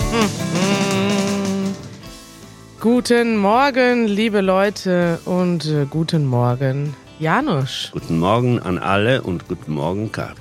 Guten 2.80 3.36
Morgen, 3.36 4.06
liebe 4.06 4.40
Leute, 4.40 5.18
und 5.26 5.66
äh, 5.66 5.84
guten 5.88 6.26
Morgen, 6.26 6.96
Janusz. 7.18 7.90
Guten 7.92 8.18
Morgen 8.18 8.58
an 8.60 8.78
alle 8.78 9.20
und 9.22 9.46
guten 9.48 9.72
Morgen, 9.72 10.10
Kari. 10.10 10.34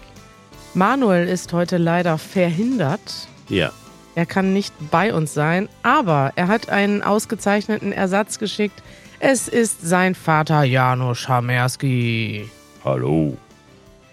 Manuel 0.74 1.28
ist 1.28 1.52
heute 1.52 1.78
leider 1.78 2.18
verhindert. 2.18 3.28
Ja, 3.50 3.72
Er 4.16 4.26
kann 4.26 4.54
nicht 4.54 4.74
bei 4.92 5.14
uns 5.14 5.34
sein, 5.34 5.68
aber 5.84 6.32
er 6.36 6.48
hat 6.48 6.70
einen 6.70 7.04
ausgezeichneten 7.04 7.92
Ersatz 7.92 8.40
geschickt. 8.40 8.82
Es 9.20 9.48
ist 9.50 9.82
sein 9.82 10.16
Vater 10.16 10.64
Janusz 10.64 11.28
Hamerski. 11.28 12.50
hallo. 12.86 13.38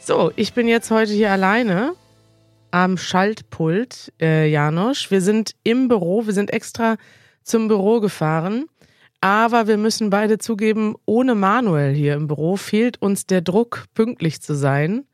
So, 0.01 0.33
ich 0.37 0.53
bin 0.53 0.67
jetzt 0.69 0.91
heute 0.91 1.13
hier 1.13 1.31
alleine 1.33 1.93
am 2.77 2.99
Schaltpult, 2.99 4.13
äh, 4.21 4.51
Janusz. 4.51 5.11
Wir 5.11 5.23
sind 5.23 5.53
im 5.63 5.89
Büro, 5.89 6.27
wir 6.27 6.35
sind 6.35 6.53
extra 6.53 6.97
zum 7.43 7.69
Büro 7.69 8.01
gefahren. 8.01 8.67
Aber 9.23 9.67
wir 9.67 9.79
müssen 9.79 10.11
beide 10.11 10.37
zugeben, 10.37 10.95
ohne 11.07 11.35
Manuel 11.35 11.95
hier 11.95 12.13
im 12.13 12.27
Büro 12.27 12.57
fehlt 12.57 13.01
uns 13.01 13.25
der 13.25 13.41
Druck, 13.41 13.87
pünktlich 13.95 14.43
zu 14.43 14.55
sein. 14.55 15.07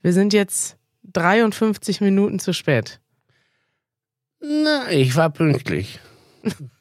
Wir 0.00 0.14
sind 0.14 0.32
jetzt 0.32 0.78
53 1.12 2.00
Minuten 2.00 2.38
zu 2.38 2.54
spät. 2.54 3.00
Na, 4.40 4.90
ich 4.90 5.14
war 5.14 5.28
pünktlich. 5.28 6.00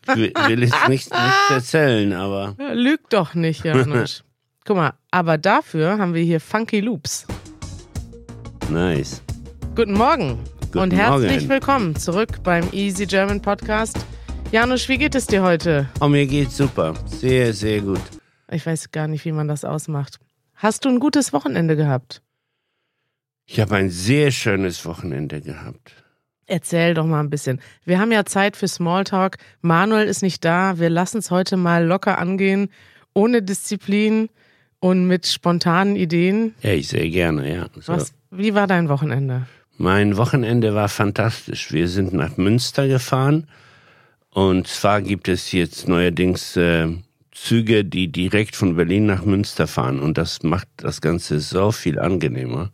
Will, 0.06 0.32
will 0.48 0.64
es 0.64 0.72
nicht, 0.88 1.12
nicht 1.12 1.50
erzählen, 1.50 2.14
aber 2.14 2.56
Ja, 2.58 2.72
Lüg 2.72 3.10
doch 3.10 3.34
nicht, 3.34 3.66
Janusz. 3.66 4.24
Guck 4.66 4.78
mal, 4.78 4.94
aber 5.12 5.38
dafür 5.38 5.98
haben 5.98 6.14
wir 6.14 6.24
hier 6.24 6.40
Funky 6.40 6.80
Loops. 6.80 7.28
nice. 8.70 9.22
Guten 9.76 9.94
Morgen 9.94 10.40
Guten 10.68 10.80
und 10.80 10.92
herzlich 10.92 11.32
Morgen. 11.32 11.50
willkommen 11.50 11.96
zurück 11.96 12.44
beim 12.44 12.68
Easy 12.72 13.06
German 13.06 13.42
Podcast. 13.42 13.98
Janusz, 14.52 14.90
wie 14.90 14.98
geht 14.98 15.16
es 15.16 15.26
dir 15.28 15.42
heute? 15.44 15.88
Oh, 16.02 16.08
mir 16.08 16.26
geht's 16.28 16.58
super. 16.58 16.94
Sehr, 17.06 17.54
sehr 17.54 17.82
gut. 17.82 18.02
Ich 18.52 18.66
weiß 18.66 18.92
gar 18.92 19.08
nicht, 19.08 19.26
wie 19.26 19.32
man 19.32 19.48
das 19.48 19.64
ausmacht. 19.64 20.20
Hast 20.56 20.86
du 20.86 20.90
ein 20.90 21.00
gutes 21.00 21.34
Wochenende 21.34 21.76
gehabt? 21.76 22.22
Ich 23.46 23.60
habe 23.60 23.76
ein 23.76 23.90
sehr 23.90 24.32
schönes 24.32 24.86
Wochenende 24.86 25.42
gehabt. 25.42 25.94
Erzähl 26.46 26.94
doch 26.94 27.06
mal 27.06 27.20
ein 27.20 27.30
bisschen. 27.30 27.62
Wir 27.86 28.00
haben 28.00 28.12
ja 28.12 28.26
Zeit 28.26 28.58
für 28.58 28.68
Smalltalk. 28.68 29.38
Manuel 29.62 30.08
ist 30.08 30.24
nicht 30.24 30.44
da. 30.44 30.80
Wir 30.80 30.90
lassen 30.90 31.20
es 31.20 31.32
heute 31.32 31.58
mal 31.58 31.86
locker 31.86 32.18
angehen, 32.18 32.70
ohne 33.14 33.42
Disziplin 33.44 34.30
und 34.80 35.06
mit 35.06 35.28
spontanen 35.28 35.96
Ideen. 35.96 36.56
Ja, 36.62 36.72
ich 36.72 36.88
sehr 36.88 37.08
gerne, 37.10 37.54
ja. 37.54 37.68
So. 37.80 37.94
Was, 37.94 38.14
wie 38.32 38.56
war 38.56 38.66
dein 38.68 38.90
Wochenende? 38.90 39.48
Mein 39.82 40.18
Wochenende 40.18 40.76
war 40.76 40.90
fantastisch. 40.90 41.72
Wir 41.72 41.88
sind 41.88 42.12
nach 42.12 42.36
Münster 42.36 42.86
gefahren 42.90 43.48
und 44.30 44.68
zwar 44.68 45.02
gibt 45.02 45.30
es 45.30 45.54
jetzt 45.54 45.88
neuerdings 45.88 46.58
äh, 46.58 46.90
Züge, 47.32 47.86
die 47.86 48.10
direkt 48.12 48.58
von 48.58 48.76
Berlin 48.76 49.06
nach 49.06 49.24
Münster 49.24 49.68
fahren 49.68 50.02
und 50.02 50.18
das 50.18 50.44
macht 50.44 50.68
das 50.76 51.00
Ganze 51.00 51.40
so 51.40 51.72
viel 51.72 51.98
angenehmer. 51.98 52.72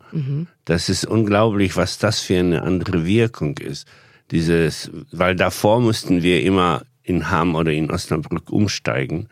Das 0.64 0.88
ist 0.88 1.04
unglaublich, 1.06 1.76
was 1.76 1.98
das 1.98 2.20
für 2.20 2.40
eine 2.40 2.62
andere 2.62 3.06
Wirkung 3.06 3.56
ist. 3.58 3.86
Dieses, 4.32 4.90
weil 5.12 5.36
davor 5.36 5.80
mussten 5.80 6.24
wir 6.24 6.42
immer 6.42 6.82
in 7.04 7.30
Hamm 7.30 7.54
oder 7.54 7.70
in 7.70 7.88
Osnabrück 7.88 8.50
umsteigen 8.50 9.28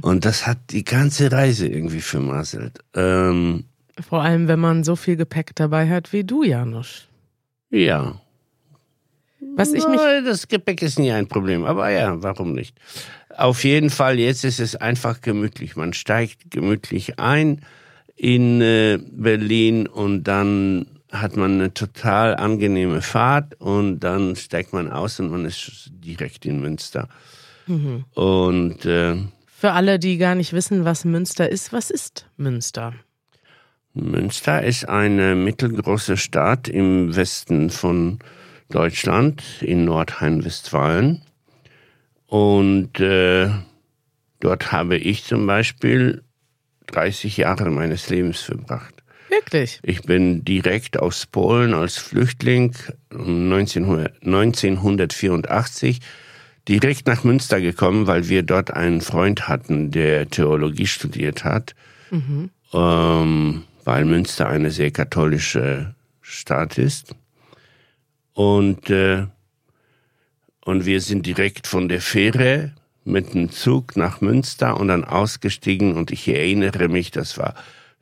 und 0.00 0.24
das 0.24 0.46
hat 0.46 0.56
die 0.70 0.84
ganze 0.84 1.30
Reise 1.30 1.68
irgendwie 1.68 2.00
vermasselt. 2.00 2.78
Ähm, 2.94 3.64
Vor 4.08 4.22
allem, 4.22 4.48
wenn 4.48 4.60
man 4.60 4.84
so 4.84 4.96
viel 4.96 5.16
Gepäck 5.16 5.54
dabei 5.54 5.86
hat 5.90 6.14
wie 6.14 6.24
du, 6.24 6.42
Janusz. 6.44 7.08
Ja, 7.70 8.20
Was 9.56 9.72
ich 9.72 9.86
mich 9.88 10.00
das 10.24 10.48
Gepäck 10.48 10.82
ist 10.82 10.98
nie 10.98 11.12
ein 11.12 11.28
Problem, 11.28 11.64
aber 11.64 11.90
ja, 11.90 12.22
warum 12.22 12.52
nicht? 12.52 12.76
Auf 13.36 13.64
jeden 13.64 13.90
Fall, 13.90 14.18
jetzt 14.18 14.44
ist 14.44 14.60
es 14.60 14.76
einfach 14.76 15.20
gemütlich. 15.20 15.76
Man 15.76 15.92
steigt 15.92 16.50
gemütlich 16.50 17.18
ein 17.18 17.62
in 18.16 18.60
äh, 18.60 18.98
Berlin 19.10 19.86
und 19.86 20.24
dann 20.24 20.86
hat 21.10 21.36
man 21.36 21.54
eine 21.54 21.74
total 21.74 22.36
angenehme 22.36 23.02
Fahrt 23.02 23.58
und 23.60 24.00
dann 24.00 24.36
steigt 24.36 24.72
man 24.72 24.90
aus 24.90 25.18
und 25.20 25.30
man 25.30 25.44
ist 25.44 25.90
direkt 26.04 26.44
in 26.44 26.60
Münster. 26.60 27.08
Und 28.14 28.84
äh, 28.84 29.16
Für 29.46 29.72
alle, 29.72 29.98
die 29.98 30.18
gar 30.18 30.34
nicht 30.34 30.52
wissen, 30.52 30.84
was 30.84 31.04
Münster 31.04 31.48
ist, 31.50 31.72
was 31.72 31.90
ist 31.90 32.26
Münster? 32.36 32.94
Münster 33.94 34.62
ist 34.62 34.88
eine 34.88 35.34
mittelgroße 35.34 36.16
Stadt 36.16 36.68
im 36.68 37.14
Westen 37.16 37.70
von 37.70 38.18
Deutschland, 38.70 39.42
in 39.60 39.84
Nordrhein-Westfalen. 39.84 41.22
Und 42.26 43.00
äh, 43.00 43.50
dort 44.38 44.70
habe 44.70 44.96
ich 44.96 45.24
zum 45.24 45.46
Beispiel 45.46 46.22
30 46.86 47.36
Jahre 47.36 47.70
meines 47.70 48.08
Lebens 48.08 48.40
verbracht. 48.40 48.94
Wirklich? 49.28 49.80
Ich 49.82 50.02
bin 50.02 50.44
direkt 50.44 50.98
aus 50.98 51.26
Polen 51.26 51.74
als 51.74 51.98
Flüchtling 51.98 52.74
um 53.12 53.52
1900, 53.52 54.22
1984 54.24 56.00
direkt 56.68 57.06
nach 57.06 57.24
Münster 57.24 57.60
gekommen, 57.60 58.06
weil 58.06 58.28
wir 58.28 58.42
dort 58.42 58.72
einen 58.72 59.00
Freund 59.00 59.48
hatten, 59.48 59.90
der 59.90 60.28
Theologie 60.28 60.86
studiert 60.86 61.44
hat, 61.44 61.74
ähm, 62.72 63.64
weil 63.84 64.04
Münster 64.04 64.48
eine 64.48 64.70
sehr 64.70 64.90
katholische 64.90 65.94
Stadt 66.20 66.78
ist. 66.78 67.14
Und, 68.32 68.90
äh, 68.90 69.26
und 70.64 70.86
wir 70.86 71.00
sind 71.00 71.26
direkt 71.26 71.66
von 71.66 71.88
der 71.88 72.00
Fähre 72.00 72.72
mit 73.04 73.34
dem 73.34 73.50
Zug 73.50 73.96
nach 73.96 74.20
Münster 74.20 74.78
und 74.78 74.88
dann 74.88 75.04
ausgestiegen 75.04 75.96
und 75.96 76.10
ich 76.10 76.28
erinnere 76.28 76.88
mich, 76.88 77.10
das 77.10 77.38
war 77.38 77.54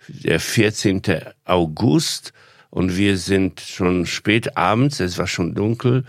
der 0.08 0.40
14. 0.40 1.02
August 1.44 2.32
und 2.70 2.96
wir 2.96 3.16
sind 3.16 3.60
schon 3.60 4.06
spät 4.06 4.56
abends, 4.56 5.00
es 5.00 5.18
war 5.18 5.26
schon 5.26 5.54
dunkel, 5.54 6.04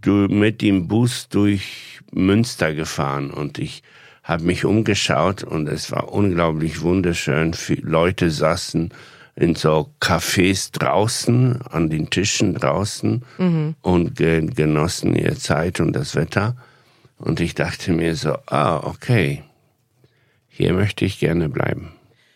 du 0.00 0.28
mit 0.28 0.60
dem 0.62 0.88
Bus 0.88 1.28
durch 1.28 2.00
Münster 2.12 2.74
gefahren 2.74 3.30
und 3.30 3.58
ich 3.58 3.82
habe 4.26 4.42
mich 4.42 4.64
umgeschaut 4.64 5.44
und 5.44 5.68
es 5.68 5.92
war 5.92 6.12
unglaublich 6.12 6.82
wunderschön. 6.82 7.54
Viele 7.54 7.88
Leute 7.88 8.32
saßen 8.32 8.92
in 9.36 9.54
so 9.54 9.90
Cafés 10.00 10.72
draußen, 10.72 11.62
an 11.70 11.90
den 11.90 12.10
Tischen 12.10 12.54
draußen 12.54 13.24
und 13.82 14.16
ge 14.16 14.46
genossen 14.46 15.14
ihre 15.14 15.36
Zeit 15.36 15.78
und 15.78 15.92
das 15.92 16.16
Wetter. 16.16 16.56
Und 17.18 17.38
ich 17.38 17.54
dachte 17.54 17.92
mir 17.92 18.16
so, 18.16 18.36
ah, 18.46 18.78
okay, 18.78 19.44
hier 20.48 20.72
möchte 20.72 21.04
ich 21.04 21.20
gerne 21.20 21.48
bleiben. 21.48 21.92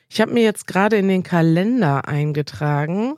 Ich 0.08 0.20
habe 0.20 0.32
mir 0.32 0.44
jetzt 0.44 0.68
gerade 0.68 0.96
in 0.96 1.08
den 1.08 1.24
Kalender 1.24 2.06
eingetragen. 2.06 3.14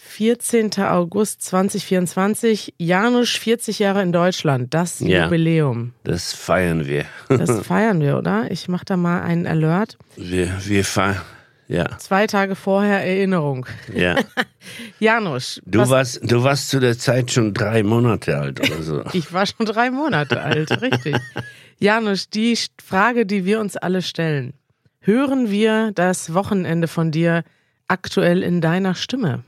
14. 0.00 0.70
August 0.78 1.42
2024, 1.42 2.74
Janusz 2.78 3.30
40 3.36 3.78
Jahre 3.80 4.02
in 4.02 4.12
Deutschland, 4.12 4.72
das 4.72 5.00
Ja. 5.00 5.24
Jubiläum. 5.24 5.92
Das 6.04 6.32
feiern 6.32 6.86
wir. 6.86 7.04
Das 7.28 7.60
feiern 7.66 8.00
wir, 8.00 8.16
oder? 8.16 8.50
Ich 8.50 8.68
mache 8.68 8.84
da 8.84 8.96
mal 8.96 9.20
einen 9.22 9.46
Alert. 9.46 9.98
Wir, 10.16 10.50
wir 10.64 10.84
feiern, 10.84 11.20
ja, 11.66 11.98
Zwei 11.98 12.26
Tage 12.26 12.54
vorher 12.54 13.04
Erinnerung. 13.04 13.66
ja. 13.94 14.16
Janusz, 14.98 15.60
Du 15.66 15.88
warst, 15.90 16.20
du 16.22 16.42
warst 16.42 16.70
zu 16.70 16.80
der 16.80 16.96
Zeit 16.98 17.30
schon 17.32 17.52
drei 17.52 17.82
Monate 17.82 18.38
alt 18.38 18.60
oder 18.60 18.82
so. 18.82 19.04
ich 19.12 19.32
war 19.32 19.46
schon 19.46 19.66
drei 19.66 19.90
Monate 19.90 20.40
alt, 20.40 20.80
richtig. 20.80 21.16
Janusz, 21.78 22.28
die 22.30 22.56
Frage, 22.82 23.26
die 23.26 23.44
wir 23.44 23.60
uns 23.60 23.76
alle 23.76 24.02
stellen. 24.02 24.54
Hören 25.00 25.50
wir 25.50 25.92
das 25.94 26.34
Wochenende 26.34 26.88
von 26.88 27.10
dir 27.10 27.44
aktuell 27.86 28.42
in 28.42 28.60
deiner 28.60 28.94
Stimme? 28.94 29.44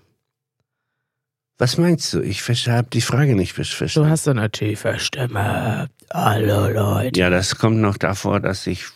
Was 1.60 1.76
meinst 1.76 2.14
du? 2.14 2.22
Ich 2.22 2.40
habe 2.68 2.88
die 2.90 3.02
Frage 3.02 3.36
nicht 3.36 3.50
Du 3.58 3.62
verstanden. 3.64 4.08
hast 4.08 4.24
so 4.24 4.30
eine 4.30 4.50
tiefe 4.50 4.98
Stimme. 4.98 5.90
Hallo 6.10 6.68
Leute. 6.68 7.20
Ja, 7.20 7.28
das 7.28 7.56
kommt 7.56 7.76
noch 7.76 7.98
davor, 7.98 8.40
dass 8.40 8.66
ich 8.66 8.86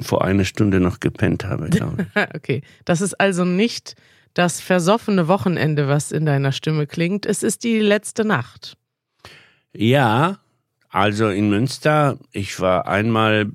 vor 0.00 0.24
einer 0.24 0.44
Stunde 0.44 0.80
noch 0.80 0.98
gepennt 0.98 1.44
habe, 1.44 1.70
glaube 1.70 2.08
ich. 2.12 2.22
Okay, 2.34 2.62
das 2.84 3.02
ist 3.02 3.14
also 3.20 3.44
nicht 3.44 3.94
das 4.34 4.60
versoffene 4.60 5.28
Wochenende, 5.28 5.86
was 5.86 6.10
in 6.10 6.26
deiner 6.26 6.50
Stimme 6.50 6.88
klingt. 6.88 7.24
Es 7.24 7.44
ist 7.44 7.62
die 7.62 7.78
letzte 7.78 8.24
Nacht. 8.24 8.76
Ja, 9.72 10.38
also 10.88 11.28
in 11.28 11.50
Münster, 11.50 12.18
ich 12.32 12.58
war 12.58 12.88
einmal, 12.88 13.46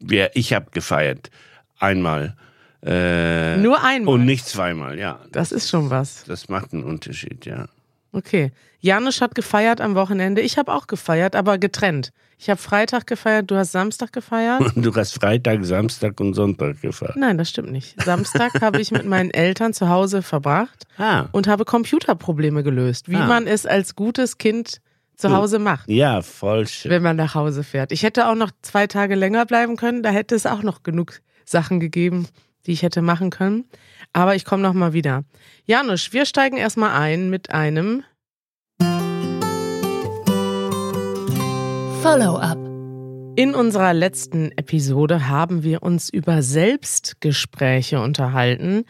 ja, 0.00 0.26
ich 0.34 0.52
habe 0.52 0.72
gefeiert. 0.72 1.30
Einmal. 1.78 2.34
Äh, 2.82 3.58
Nur 3.58 3.80
einmal. 3.84 4.14
und 4.14 4.24
nicht 4.24 4.44
zweimal, 4.48 4.98
ja. 4.98 5.20
Das 5.30 5.52
ist 5.52 5.68
schon 5.70 5.88
was. 5.90 6.24
Das 6.24 6.48
macht 6.48 6.72
einen 6.72 6.82
Unterschied, 6.82 7.46
ja. 7.46 7.68
Okay. 8.16 8.50
Janusz 8.80 9.20
hat 9.20 9.34
gefeiert 9.34 9.80
am 9.80 9.94
Wochenende. 9.94 10.40
Ich 10.40 10.56
habe 10.58 10.72
auch 10.72 10.86
gefeiert, 10.86 11.36
aber 11.36 11.58
getrennt. 11.58 12.12
Ich 12.38 12.48
habe 12.50 12.60
Freitag 12.60 13.06
gefeiert, 13.06 13.50
du 13.50 13.56
hast 13.56 13.72
Samstag 13.72 14.12
gefeiert. 14.12 14.62
Du 14.76 14.94
hast 14.94 15.12
Freitag, 15.14 15.64
Samstag 15.64 16.18
und 16.20 16.34
Sonntag 16.34 16.80
gefeiert. 16.80 17.16
Nein, 17.16 17.36
das 17.36 17.50
stimmt 17.50 17.72
nicht. 17.72 18.00
Samstag 18.02 18.52
habe 18.62 18.80
ich 18.80 18.90
mit 18.90 19.04
meinen 19.06 19.30
Eltern 19.30 19.72
zu 19.74 19.88
Hause 19.88 20.22
verbracht 20.22 20.84
Ah, 20.98 21.26
und 21.32 21.46
habe 21.46 21.64
Computerprobleme 21.64 22.62
gelöst, 22.62 23.08
wie 23.10 23.16
Ah. 23.16 23.26
man 23.26 23.46
es 23.46 23.66
als 23.66 23.96
gutes 23.96 24.38
Kind 24.38 24.80
zu 25.16 25.30
Hause 25.34 25.58
macht. 25.58 25.88
Ja, 25.88 26.20
voll 26.22 26.66
schön. 26.66 26.90
Wenn 26.90 27.02
man 27.02 27.16
nach 27.16 27.34
Hause 27.34 27.64
fährt. 27.64 27.90
Ich 27.92 28.02
hätte 28.02 28.28
auch 28.28 28.34
noch 28.34 28.50
zwei 28.62 28.86
Tage 28.86 29.14
länger 29.14 29.44
bleiben 29.46 29.76
können, 29.76 30.02
da 30.02 30.10
hätte 30.10 30.34
es 30.34 30.46
auch 30.46 30.62
noch 30.62 30.82
genug 30.82 31.20
Sachen 31.44 31.80
gegeben, 31.80 32.28
die 32.66 32.72
ich 32.72 32.82
hätte 32.82 33.02
machen 33.02 33.30
können. 33.30 33.64
Aber 34.12 34.34
ich 34.34 34.44
komme 34.44 34.62
nochmal 34.62 34.92
wieder. 34.92 35.24
Janusz, 35.64 36.12
wir 36.12 36.26
steigen 36.26 36.56
erstmal 36.56 36.90
ein 37.00 37.30
mit 37.30 37.50
einem 37.50 38.02
Follow-up. 42.02 42.58
In 43.38 43.54
unserer 43.54 43.92
letzten 43.92 44.50
Episode 44.52 45.28
haben 45.28 45.62
wir 45.62 45.82
uns 45.82 46.08
über 46.08 46.40
Selbstgespräche 46.40 48.00
unterhalten. 48.00 48.84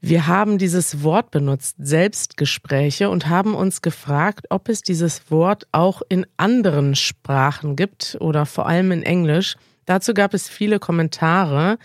Wir 0.00 0.26
haben 0.26 0.58
dieses 0.58 1.02
Wort 1.02 1.30
benutzt, 1.30 1.76
Selbstgespräche, 1.78 3.08
und 3.08 3.28
haben 3.28 3.54
uns 3.54 3.82
gefragt, 3.82 4.46
ob 4.50 4.68
es 4.68 4.82
dieses 4.82 5.30
Wort 5.30 5.66
auch 5.72 6.02
in 6.08 6.26
anderen 6.36 6.94
Sprachen 6.94 7.76
gibt 7.76 8.16
oder 8.20 8.46
vor 8.46 8.66
allem 8.66 8.92
in 8.92 9.02
Englisch. 9.02 9.56
Dazu 9.86 10.14
gab 10.14 10.34
es 10.34 10.48
viele 10.48 10.78
Kommentare 10.78 11.78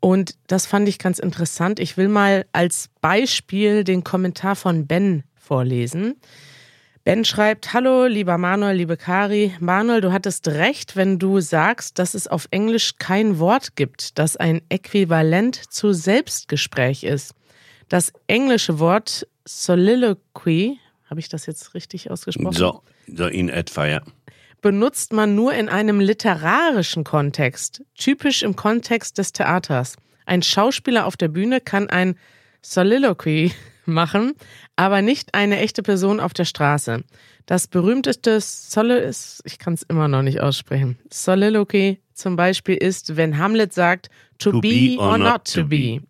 und 0.00 0.36
das 0.46 0.66
fand 0.66 0.88
ich 0.88 0.98
ganz 0.98 1.18
interessant. 1.18 1.80
Ich 1.80 1.96
will 1.96 2.08
mal 2.08 2.46
als 2.52 2.88
Beispiel 3.00 3.84
den 3.84 4.04
Kommentar 4.04 4.56
von 4.56 4.86
Ben 4.86 5.24
vorlesen. 5.34 6.16
Ben 7.04 7.24
schreibt, 7.24 7.72
hallo, 7.72 8.06
lieber 8.06 8.36
Manuel, 8.36 8.76
liebe 8.76 8.96
Kari. 8.96 9.54
Manuel, 9.60 10.02
du 10.02 10.12
hattest 10.12 10.46
recht, 10.48 10.94
wenn 10.94 11.18
du 11.18 11.40
sagst, 11.40 11.98
dass 11.98 12.14
es 12.14 12.28
auf 12.28 12.48
Englisch 12.50 12.96
kein 12.98 13.38
Wort 13.38 13.76
gibt, 13.76 14.18
das 14.18 14.36
ein 14.36 14.60
Äquivalent 14.68 15.56
zu 15.72 15.94
Selbstgespräch 15.94 17.04
ist. 17.04 17.34
Das 17.88 18.12
englische 18.26 18.78
Wort 18.78 19.26
Soliloquy, 19.46 20.78
habe 21.08 21.20
ich 21.20 21.30
das 21.30 21.46
jetzt 21.46 21.72
richtig 21.72 22.10
ausgesprochen? 22.10 22.52
So, 22.52 22.82
so 23.06 23.26
in 23.26 23.48
etwa, 23.48 23.86
ja. 23.86 24.02
Benutzt 24.60 25.12
man 25.12 25.34
nur 25.34 25.52
in 25.54 25.68
einem 25.68 26.00
literarischen 26.00 27.04
Kontext, 27.04 27.82
typisch 27.96 28.42
im 28.42 28.56
Kontext 28.56 29.18
des 29.18 29.32
Theaters. 29.32 29.96
Ein 30.26 30.42
Schauspieler 30.42 31.06
auf 31.06 31.16
der 31.16 31.28
Bühne 31.28 31.60
kann 31.60 31.88
ein 31.88 32.16
Soliloquy 32.62 33.52
machen, 33.86 34.34
aber 34.76 35.00
nicht 35.00 35.34
eine 35.34 35.58
echte 35.58 35.82
Person 35.82 36.20
auf 36.20 36.34
der 36.34 36.44
Straße. 36.44 37.04
Das 37.46 37.66
berühmteste 37.66 38.40
Soli 38.40 38.98
ist, 38.98 39.40
ich 39.44 39.58
kann 39.58 39.72
es 39.72 39.82
immer 39.82 40.06
noch 40.06 40.22
nicht 40.22 40.40
aussprechen. 40.40 40.98
Soliloquy 41.10 41.98
zum 42.12 42.36
Beispiel 42.36 42.76
ist, 42.76 43.16
wenn 43.16 43.38
Hamlet 43.38 43.72
sagt, 43.72 44.10
to, 44.38 44.52
To 44.52 44.60
be, 44.60 44.68
be 44.68 44.96
or, 44.98 45.16
not 45.16 45.26
not 45.26 45.44
to 45.46 45.62
to 45.62 45.68
be. 45.68 46.02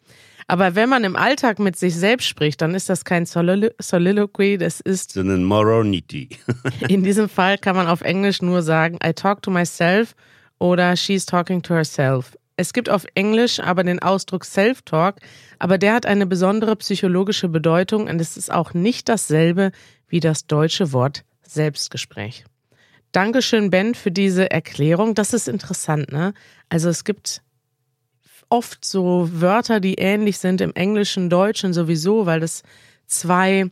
Aber 0.50 0.74
wenn 0.74 0.88
man 0.88 1.04
im 1.04 1.14
Alltag 1.14 1.58
mit 1.58 1.76
sich 1.76 1.94
selbst 1.94 2.26
spricht, 2.26 2.62
dann 2.62 2.74
ist 2.74 2.88
das 2.88 3.04
kein 3.04 3.26
Solilo 3.26 3.68
Soliloquy, 3.78 4.56
das 4.56 4.80
ist, 4.80 5.12
Sondern 5.12 5.44
Moronity. 5.44 6.30
in 6.88 7.04
diesem 7.04 7.28
Fall 7.28 7.58
kann 7.58 7.76
man 7.76 7.86
auf 7.86 8.00
Englisch 8.00 8.40
nur 8.40 8.62
sagen, 8.62 8.98
I 9.04 9.12
talk 9.12 9.42
to 9.42 9.50
myself 9.50 10.16
oder 10.58 10.96
she's 10.96 11.26
talking 11.26 11.62
to 11.62 11.74
herself. 11.74 12.36
Es 12.56 12.72
gibt 12.72 12.88
auf 12.88 13.04
Englisch 13.14 13.60
aber 13.60 13.84
den 13.84 14.00
Ausdruck 14.00 14.44
Self-Talk, 14.46 15.16
aber 15.58 15.76
der 15.76 15.92
hat 15.92 16.06
eine 16.06 16.26
besondere 16.26 16.76
psychologische 16.76 17.48
Bedeutung 17.48 18.08
und 18.08 18.18
es 18.18 18.38
ist 18.38 18.50
auch 18.50 18.72
nicht 18.72 19.08
dasselbe 19.10 19.70
wie 20.08 20.20
das 20.20 20.46
deutsche 20.46 20.92
Wort 20.92 21.24
Selbstgespräch. 21.42 22.46
Dankeschön, 23.12 23.70
Ben, 23.70 23.94
für 23.94 24.10
diese 24.10 24.50
Erklärung. 24.50 25.14
Das 25.14 25.34
ist 25.34 25.46
interessant, 25.46 26.10
ne? 26.10 26.32
Also 26.68 26.88
es 26.88 27.04
gibt 27.04 27.42
oft 28.48 28.84
so 28.84 29.28
Wörter, 29.32 29.80
die 29.80 29.94
ähnlich 29.94 30.38
sind 30.38 30.60
im 30.60 30.72
Englischen, 30.74 31.30
Deutschen 31.30 31.72
sowieso, 31.72 32.26
weil 32.26 32.40
das 32.40 32.62
zwei 33.06 33.70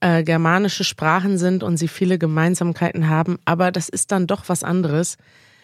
äh, 0.00 0.22
germanische 0.24 0.84
Sprachen 0.84 1.38
sind 1.38 1.62
und 1.62 1.76
sie 1.76 1.88
viele 1.88 2.18
Gemeinsamkeiten 2.18 3.08
haben, 3.08 3.38
aber 3.44 3.70
das 3.72 3.88
ist 3.88 4.12
dann 4.12 4.26
doch 4.26 4.48
was 4.48 4.64
anderes. 4.64 5.16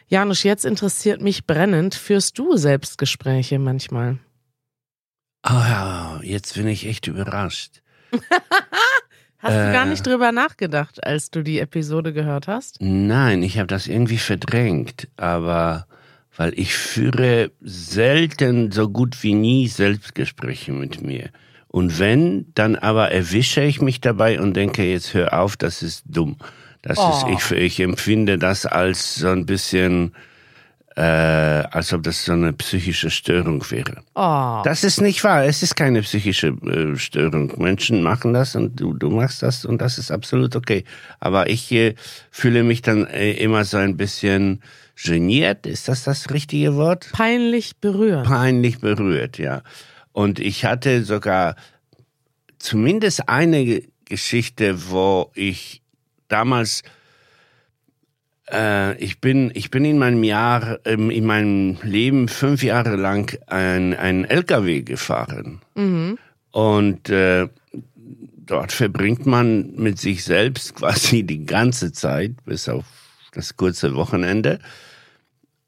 Janusz, 0.09 0.43
jetzt 0.43 0.65
interessiert 0.65 1.21
mich 1.21 1.47
brennend, 1.47 1.95
führst 1.95 2.39
du 2.39 2.57
Selbstgespräche 2.57 3.59
manchmal? 3.59 4.19
Ah, 5.43 6.19
jetzt 6.23 6.55
bin 6.55 6.67
ich 6.67 6.87
echt 6.87 7.07
überrascht. 7.07 7.83
Hast 9.41 9.55
du 9.55 9.73
gar 9.73 9.87
Äh. 9.87 9.91
nicht 9.91 10.05
drüber 10.05 10.33
nachgedacht, 10.33 11.05
als 11.05 11.31
du 11.31 11.43
die 11.43 11.61
Episode 11.61 12.13
gehört 12.13 12.49
hast? 12.49 12.79
Nein, 12.81 13.43
ich 13.45 13.59
habe 13.59 13.69
das 13.69 13.87
irgendwie 13.87 14.19
verdrängt, 14.19 15.07
aber 15.17 15.87
weil 16.39 16.53
ich 16.59 16.73
führe 16.75 17.51
selten 17.61 18.71
so 18.73 18.89
gut 18.89 19.23
wie 19.23 19.35
nie 19.35 19.69
Selbstgespräche 19.69 20.73
mit 20.73 21.03
mir. 21.03 21.29
Und 21.67 21.99
wenn, 21.99 22.47
dann 22.55 22.77
aber 22.77 23.11
erwische 23.11 23.63
ich 23.63 23.83
mich 23.83 24.01
dabei 24.01 24.41
und 24.41 24.55
denke, 24.55 24.85
jetzt 24.85 25.13
hör 25.13 25.39
auf, 25.39 25.57
das 25.59 25.83
ist 25.83 26.05
dumm. 26.07 26.37
Das 26.81 26.97
Oh. 26.99 27.11
ist, 27.37 27.51
ich, 27.51 27.59
ich 27.59 27.81
empfinde 27.81 28.39
das 28.39 28.65
als 28.65 29.17
so 29.17 29.29
ein 29.29 29.45
bisschen, 29.45 30.13
äh, 30.99 31.63
als 31.71 31.93
ob 31.93 32.03
das 32.03 32.25
so 32.25 32.33
eine 32.33 32.53
psychische 32.55 33.09
Störung 33.09 33.63
wäre. 33.71 34.03
Oh, 34.17 34.63
Das 34.65 34.83
ist 34.83 35.01
nicht 35.01 35.23
wahr. 35.23 35.45
Es 35.45 35.63
ist 35.63 35.77
keine 35.77 36.03
psychische 36.03 36.49
äh, 36.49 36.97
Störung. 36.97 37.53
Menschen 37.57 38.03
machen 38.03 38.33
das 38.35 38.57
und 38.57 38.81
du, 38.81 38.95
du 38.95 39.09
machst 39.09 39.45
das 39.45 39.65
und 39.65 39.81
das 39.81 39.99
ist 39.99 40.11
absolut 40.11 40.57
okay. 40.57 40.83
Aber 41.21 41.49
ich 41.49 41.71
äh, 41.71 41.95
fühle 42.33 42.65
mich 42.65 42.83
dann 42.83 43.07
äh, 43.07 43.31
immer 43.35 43.65
so 43.65 43.77
ein 43.77 43.97
bisschen 43.97 44.61
geniert. 45.01 45.67
Ist 45.67 45.87
das 45.87 46.03
das 46.03 46.31
richtige 46.31 46.75
Wort? 46.75 47.09
peinlich 47.13 47.77
berührend. 47.77 48.27
Peinlich 48.27 48.81
berührt, 48.81 49.39
ja. 49.39 49.63
Und 50.11 50.41
ich 50.41 50.65
hatte 50.65 51.05
sogar 51.05 51.55
zumindest 52.59 53.29
eine 53.29 53.83
Geschichte, 54.05 54.91
wo 54.91 55.31
ich 55.35 55.81
damals 56.27 56.83
ich 58.99 59.21
bin 59.21 59.51
ich 59.55 59.71
bin 59.71 59.85
in 59.85 59.99
meinem 59.99 60.25
Jahr 60.25 60.79
ähm, 60.87 61.11
in 61.11 61.27
meinem 61.27 61.77
Leben 61.83 62.29
fünf 62.29 62.63
Jahre 62.63 62.97
lang 62.97 63.39
ein 63.47 63.95
ein 63.95 64.25
LKW 64.25 64.83
gefahren 64.83 65.61
Mhm. 65.75 66.19
und 66.51 67.11
äh, 67.11 67.49
dort 68.47 68.73
verbringt 68.73 69.27
man 69.27 69.75
mit 69.77 69.99
sich 69.99 70.25
selbst 70.25 70.75
quasi 70.77 71.23
die 71.25 71.45
ganze 71.45 71.93
Zeit 71.93 72.33
bis 72.47 72.69
auf 72.69 72.85
das 73.33 73.57
kurze 73.57 73.95
Wochenende 73.95 74.59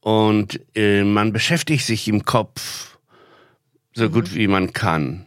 und 0.01 0.61
äh, 0.75 1.05
man 1.05 1.33
beschäftigt 1.33 1.85
sich 1.85 2.09
im 2.09 2.25
Kopf 2.25 2.99
so 3.93 4.09
gut 4.09 4.35
wie 4.35 4.47
man 4.49 4.73
kann. 4.73 5.27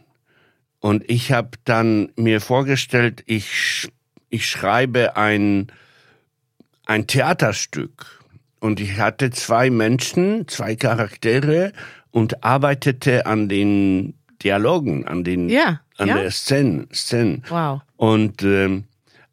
Und 0.80 1.08
ich 1.08 1.30
habe 1.32 1.50
dann 1.64 2.10
mir 2.16 2.40
vorgestellt, 2.40 3.22
ich, 3.26 3.88
ich 4.30 4.48
schreibe 4.48 5.16
ein, 5.16 5.68
ein 6.86 7.06
Theaterstück. 7.06 8.20
Und 8.60 8.80
ich 8.80 8.98
hatte 8.98 9.30
zwei 9.30 9.70
Menschen, 9.70 10.48
zwei 10.48 10.76
Charaktere 10.76 11.72
und 12.10 12.44
arbeitete 12.44 13.26
an 13.26 13.48
den 13.48 14.14
Dialogen, 14.42 15.06
an, 15.06 15.24
den, 15.24 15.48
Ja, 15.48 15.80
an 15.96 16.08
ja. 16.08 16.18
der 16.18 16.30
Szene. 16.30 16.86
Szene. 16.92 17.42
Wow. 17.48 17.80
Und 17.96 18.42
ähm, 18.42 18.84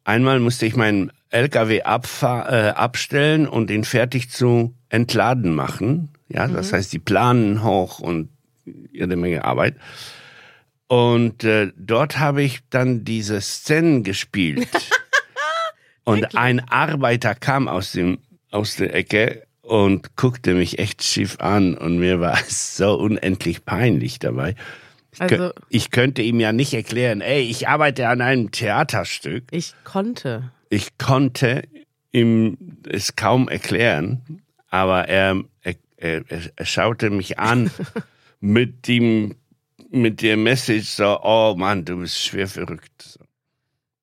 einmal 0.04 0.40
musste 0.40 0.66
ich 0.66 0.76
meinen 0.76 1.12
LKW 1.30 1.78
äh, 1.78 1.82
abstellen 1.82 3.48
und 3.48 3.70
den 3.70 3.84
fertig 3.84 4.30
zu 4.30 4.74
entladen 4.90 5.54
machen. 5.54 6.10
Ja, 6.28 6.46
das 6.46 6.72
heißt, 6.72 6.92
die 6.92 6.98
planen 6.98 7.62
hoch 7.62 7.98
und 7.98 8.28
jede 8.92 9.16
Menge 9.16 9.44
Arbeit. 9.44 9.76
Und 10.88 11.44
äh, 11.44 11.72
dort 11.76 12.18
habe 12.18 12.42
ich 12.42 12.60
dann 12.68 13.04
diese 13.04 13.40
Szenen 13.40 14.02
gespielt. 14.02 14.68
und 16.04 16.36
ein 16.36 16.60
Arbeiter 16.68 17.34
kam 17.34 17.68
aus 17.68 17.92
dem 17.92 18.18
aus 18.50 18.76
der 18.76 18.94
Ecke 18.94 19.44
und 19.62 20.16
guckte 20.16 20.54
mich 20.54 20.78
echt 20.78 21.02
schief 21.02 21.38
an 21.40 21.76
und 21.76 21.98
mir 21.98 22.20
war 22.20 22.34
es 22.38 22.76
so 22.76 22.94
unendlich 22.98 23.64
peinlich 23.64 24.18
dabei. 24.18 24.54
Ich, 25.12 25.20
Also- 25.20 25.52
ich 25.68 25.90
könnte 25.90 26.22
ihm 26.22 26.40
ja 26.40 26.52
nicht 26.52 26.74
erklären, 26.74 27.20
ey, 27.20 27.42
ich 27.42 27.68
arbeite 27.68 28.08
an 28.08 28.20
einem 28.20 28.50
Theaterstück. 28.50 29.44
Ich 29.50 29.74
konnte. 29.84 30.50
Ich 30.70 30.98
konnte 30.98 31.62
ihm 32.12 32.56
es 32.88 33.16
kaum 33.16 33.48
erklären, 33.48 34.42
aber 34.68 35.08
er, 35.08 35.42
er, 35.62 35.74
er, 35.96 36.24
er 36.56 36.66
schaute 36.66 37.10
mich 37.10 37.38
an 37.38 37.70
mit 38.40 38.88
dem 38.88 39.36
mit 39.90 40.22
der 40.22 40.38
Message 40.38 40.88
so, 40.88 41.18
oh 41.22 41.54
Mann, 41.56 41.84
du 41.84 41.98
bist 41.98 42.18
schwer 42.18 42.48
verrückt. 42.48 43.18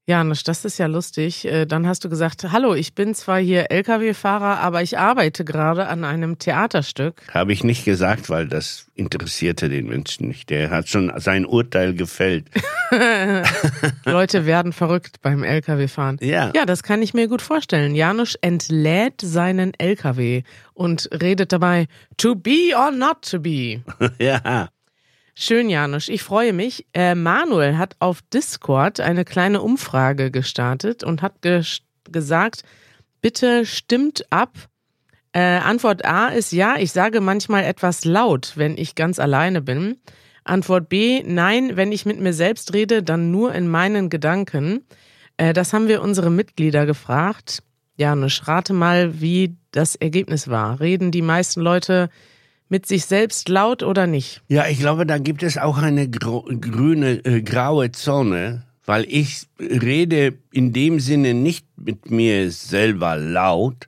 Janusz, 0.10 0.44
das 0.44 0.66
ist 0.66 0.80
ja 0.80 0.88
lustig. 0.88 1.46
Äh, 1.46 1.66
Dann 1.68 1.86
hast 1.86 2.04
du 2.04 2.10
gesagt, 2.10 2.44
hallo, 2.52 2.74
ich 2.74 2.96
bin 2.96 3.14
zwar 3.14 3.38
hier 3.38 3.70
Lkw-Fahrer, 3.70 4.60
aber 4.60 4.82
ich 4.82 4.98
arbeite 4.98 5.46
gerade 5.46 5.88
an 5.88 6.04
einem 6.04 6.40
Theaterstück. 6.40 7.22
Habe 7.32 7.54
ich 7.54 7.64
nicht 7.64 7.86
gesagt, 7.86 8.28
weil 8.32 8.48
das 8.48 8.88
interessierte 8.96 9.70
den 9.70 9.88
Menschen 9.88 10.28
nicht. 10.28 10.50
Der 10.50 10.72
hat 10.72 10.90
schon 10.90 11.14
sein 11.18 11.46
Urteil 11.46 11.94
gefällt. 11.94 12.46
Leute 14.06 14.48
werden 14.48 14.74
verrückt 14.74 15.22
beim 15.22 15.44
Lkw-Fahren. 15.44 16.18
Ja. 16.22 16.52
Ja, 16.56 16.66
das 16.66 16.82
kann 16.82 17.04
ich 17.04 17.14
mir 17.14 17.28
gut 17.28 17.44
vorstellen. 17.44 17.94
Janusz 17.94 18.36
entlädt 18.42 19.22
seinen 19.22 19.74
LKW 19.78 20.42
und 20.74 21.08
redet 21.22 21.52
dabei 21.54 21.86
to 22.18 22.34
be 22.34 22.72
or 22.76 22.90
not 22.90 23.22
to 23.30 23.40
be. 23.40 23.82
ja. 24.20 24.70
Schön, 25.42 25.70
Janusz. 25.70 26.10
Ich 26.10 26.22
freue 26.22 26.52
mich. 26.52 26.86
Äh, 26.94 27.16
Manuel 27.16 27.78
hat 27.78 27.96
auf 28.00 28.22
Discord 28.22 29.00
eine 29.00 29.24
kleine 29.24 29.62
Umfrage 29.62 30.32
gestartet 30.32 31.02
und 31.02 31.22
hat 31.22 31.42
ges 31.42 31.80
gesagt, 32.12 32.64
Bitte 33.22 33.66
stimmt 33.66 34.26
ab. 34.34 34.52
Äh, 35.32 35.40
Antwort 35.40 36.04
A 36.04 36.28
ist 36.28 36.52
ja, 36.52 36.76
ich 36.78 36.92
sage 36.92 37.22
manchmal 37.22 37.64
etwas 37.64 38.04
laut, 38.04 38.52
wenn 38.58 38.78
ich 38.78 38.96
ganz 38.96 39.18
alleine 39.18 39.62
bin. 39.62 39.96
Antwort 40.44 40.90
B, 40.90 41.24
nein, 41.26 41.78
wenn 41.78 41.94
ich 41.94 42.06
mit 42.06 42.20
mir 42.20 42.34
selbst 42.34 42.74
rede, 42.74 43.02
dann 43.02 43.32
nur 43.32 43.56
in 43.56 43.70
meinen 43.70 44.10
Gedanken. 44.10 44.84
Äh, 45.38 45.54
das 45.54 45.72
haben 45.72 45.88
wir 45.88 46.02
unsere 46.02 46.32
Mitglieder 46.32 46.86
gefragt. 46.86 47.64
Janusz, 47.96 48.42
rate 48.46 48.74
mal, 48.74 49.22
wie 49.22 49.56
das 49.72 49.96
Ergebnis 49.96 50.50
war. 50.50 50.82
Reden 50.82 51.12
die 51.12 51.22
meisten 51.22 51.62
Leute 51.62 52.10
mit 52.70 52.86
sich 52.86 53.06
selbst 53.06 53.50
laut 53.50 53.84
oder 53.84 54.08
nicht? 54.08 54.42
Ja, 54.48 54.68
ich 54.68 54.80
glaube, 54.80 55.06
da 55.06 55.18
gibt 55.18 55.44
es 55.44 55.58
auch 55.58 55.78
eine 55.78 56.10
grüne, 56.10 57.26
äh, 57.26 57.42
graue 57.42 57.92
Zone, 57.92 58.64
weil 58.86 59.06
ich 59.08 59.48
rede 59.60 60.36
in 60.52 60.72
dem 60.72 61.00
Sinne 61.00 61.34
nicht 61.34 61.66
mit 61.76 62.10
mir 62.10 62.52
selber 62.52 63.18
laut, 63.18 63.88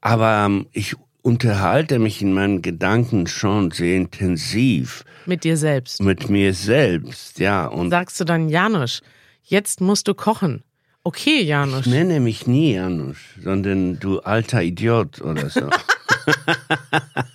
aber 0.00 0.44
ähm, 0.46 0.66
ich 0.72 0.94
unterhalte 1.22 1.98
mich 1.98 2.20
in 2.22 2.32
meinen 2.32 2.62
Gedanken 2.62 3.26
schon 3.26 3.70
sehr 3.70 3.96
intensiv. 3.96 5.04
Mit 5.26 5.44
dir 5.44 5.56
selbst? 5.56 6.02
Mit 6.02 6.28
mir 6.28 6.52
selbst, 6.52 7.38
ja. 7.38 7.66
Und 7.66 7.90
Sagst 7.90 8.20
du 8.20 8.24
dann, 8.24 8.48
Janusz, 8.48 9.00
jetzt 9.42 9.80
musst 9.80 10.06
du 10.06 10.14
kochen. 10.14 10.62
Okay, 11.02 11.42
Janusz. 11.42 11.86
Ich 11.86 11.92
nenne 11.92 12.20
mich 12.20 12.46
nie 12.46 12.74
Janusz, 12.74 13.18
sondern 13.42 13.98
du 13.98 14.20
alter 14.20 14.62
Idiot 14.62 15.20
oder 15.20 15.50
so. 15.50 15.68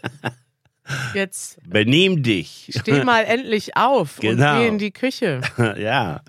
Jetzt. 1.14 1.60
Benimm 1.68 2.24
dich. 2.24 2.72
Steh 2.80 3.04
mal 3.04 3.24
endlich 3.24 3.76
auf 3.76 4.18
genau. 4.18 4.56
und 4.56 4.60
geh 4.60 4.68
in 4.68 4.78
die 4.78 4.92
Küche. 4.92 5.42
Ja. 5.78 6.22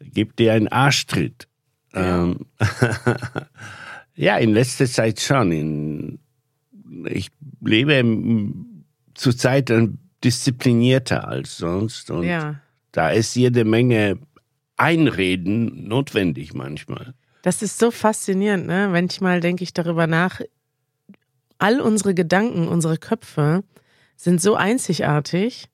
Gib 0.00 0.36
dir 0.36 0.52
einen 0.54 0.68
Arschtritt. 0.68 1.48
Ja. 1.92 2.22
Ähm, 2.22 2.46
ja, 4.14 4.36
in 4.36 4.52
letzter 4.52 4.86
Zeit 4.86 5.20
schon. 5.20 5.52
In, 5.52 6.18
ich 7.06 7.30
lebe 7.60 8.04
zurzeit 9.14 9.72
disziplinierter 10.24 11.26
als 11.26 11.56
sonst 11.56 12.10
und 12.10 12.24
ja. 12.24 12.56
da 12.92 13.10
ist 13.10 13.34
jede 13.34 13.64
Menge 13.64 14.18
Einreden 14.76 15.88
notwendig 15.88 16.54
manchmal. 16.54 17.14
Das 17.42 17.62
ist 17.62 17.78
so 17.78 17.90
faszinierend, 17.90 18.66
ne? 18.66 18.88
Manchmal 18.88 19.40
denke 19.40 19.64
ich 19.64 19.72
darüber 19.72 20.06
nach. 20.06 20.40
All 21.58 21.80
unsere 21.80 22.14
Gedanken, 22.14 22.68
unsere 22.68 22.98
Köpfe 22.98 23.64
sind 24.18 24.42
so 24.42 24.56
einzigartig. 24.56 25.68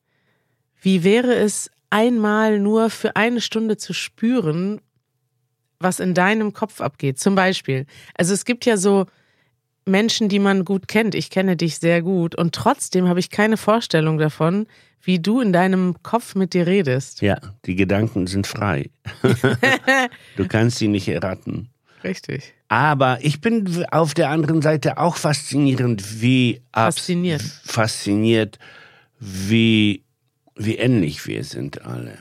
Wie 0.80 1.02
wäre 1.02 1.34
es, 1.34 1.70
einmal 1.90 2.60
nur 2.60 2.90
für 2.90 3.16
eine 3.16 3.40
Stunde 3.40 3.76
zu 3.76 3.92
spüren, 3.92 4.80
was 5.78 5.98
in 5.98 6.12
deinem 6.14 6.52
Kopf 6.52 6.80
abgeht? 6.80 7.18
Zum 7.18 7.34
Beispiel. 7.34 7.86
Also 8.16 8.34
es 8.34 8.44
gibt 8.44 8.66
ja 8.66 8.76
so 8.76 9.06
Menschen, 9.86 10.28
die 10.28 10.38
man 10.38 10.64
gut 10.64 10.88
kennt. 10.88 11.14
Ich 11.14 11.30
kenne 11.30 11.56
dich 11.56 11.78
sehr 11.78 12.02
gut 12.02 12.34
und 12.34 12.54
trotzdem 12.54 13.08
habe 13.08 13.20
ich 13.20 13.30
keine 13.30 13.56
Vorstellung 13.56 14.18
davon, 14.18 14.66
wie 15.02 15.18
du 15.18 15.40
in 15.40 15.52
deinem 15.52 15.96
Kopf 16.02 16.34
mit 16.34 16.52
dir 16.54 16.66
redest. 16.66 17.22
Ja, 17.22 17.38
die 17.64 17.76
Gedanken 17.76 18.26
sind 18.26 18.46
frei. 18.46 18.90
du 20.36 20.48
kannst 20.48 20.78
sie 20.78 20.88
nicht 20.88 21.08
erraten. 21.08 21.70
Richtig. 22.04 22.52
Aber 22.68 23.18
ich 23.22 23.40
bin 23.40 23.84
auf 23.90 24.14
der 24.14 24.30
anderen 24.30 24.60
Seite 24.62 24.98
auch 24.98 25.16
faszinierend, 25.16 26.20
wie 26.20 26.60
fasziniert, 26.72 27.42
fasziniert, 27.42 28.58
wie 29.18 30.04
wie 30.56 30.76
ähnlich 30.76 31.26
wir 31.26 31.44
sind 31.44 31.82
alle. 31.82 32.16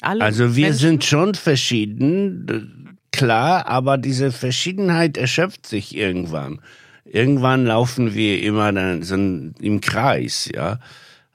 alle 0.00 0.24
also 0.24 0.56
wir 0.56 0.68
Menschen? 0.68 0.80
sind 0.80 1.04
schon 1.04 1.34
verschieden, 1.34 2.98
klar, 3.12 3.66
aber 3.66 3.98
diese 3.98 4.32
Verschiedenheit 4.32 5.16
erschöpft 5.16 5.66
sich 5.66 5.94
irgendwann. 5.94 6.60
Irgendwann 7.04 7.66
laufen 7.66 8.14
wir 8.14 8.42
immer 8.42 8.72
dann 8.72 9.02
so 9.02 9.14
im 9.14 9.80
Kreis, 9.80 10.48
ja. 10.52 10.80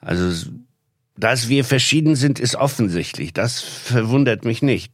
Also 0.01 0.49
dass 1.15 1.49
wir 1.49 1.63
verschieden 1.63 2.15
sind, 2.15 2.39
ist 2.39 2.55
offensichtlich. 2.55 3.33
Das 3.33 3.59
verwundert 3.61 4.45
mich 4.45 4.61
nicht. 4.61 4.93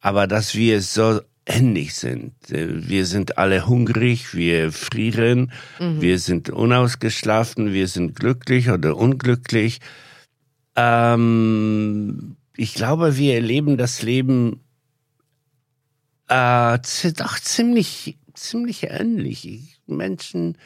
Aber 0.00 0.26
dass 0.26 0.54
wir 0.54 0.80
so 0.82 1.20
ähnlich 1.46 1.94
sind. 1.94 2.34
Wir 2.48 3.06
sind 3.06 3.38
alle 3.38 3.66
hungrig, 3.66 4.34
wir 4.34 4.72
frieren, 4.72 5.52
mhm. 5.80 6.00
wir 6.00 6.18
sind 6.18 6.50
unausgeschlafen, 6.50 7.72
wir 7.72 7.88
sind 7.88 8.16
glücklich 8.16 8.70
oder 8.70 8.96
unglücklich. 8.96 9.80
Ähm, 10.76 12.36
ich 12.56 12.74
glaube, 12.74 13.16
wir 13.16 13.34
erleben 13.34 13.76
das 13.76 14.02
Leben 14.02 14.60
äh, 16.28 16.78
doch 17.16 17.38
ziemlich, 17.40 18.18
ziemlich 18.34 18.84
ähnlich. 18.84 19.80
Menschen, 19.86 20.56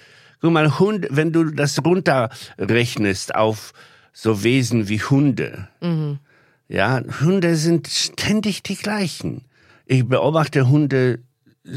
guck 0.41 0.53
mal, 0.53 0.79
Hund, 0.79 1.07
wenn 1.11 1.33
du 1.33 1.45
das 1.45 1.85
runterrechnest 1.85 3.35
auf 3.35 3.73
so 4.13 4.43
Wesen 4.45 4.89
wie 4.89 5.01
Hunde. 5.01 5.69
Mhm. 5.81 6.19
Ja, 6.69 7.03
Hunde 7.21 7.57
sind 7.57 7.89
ständig 7.89 8.63
die 8.63 8.77
gleichen. 8.77 9.45
Ich 9.87 10.05
beobachte 10.05 10.69
Hunde 10.69 11.21
äh, 11.65 11.71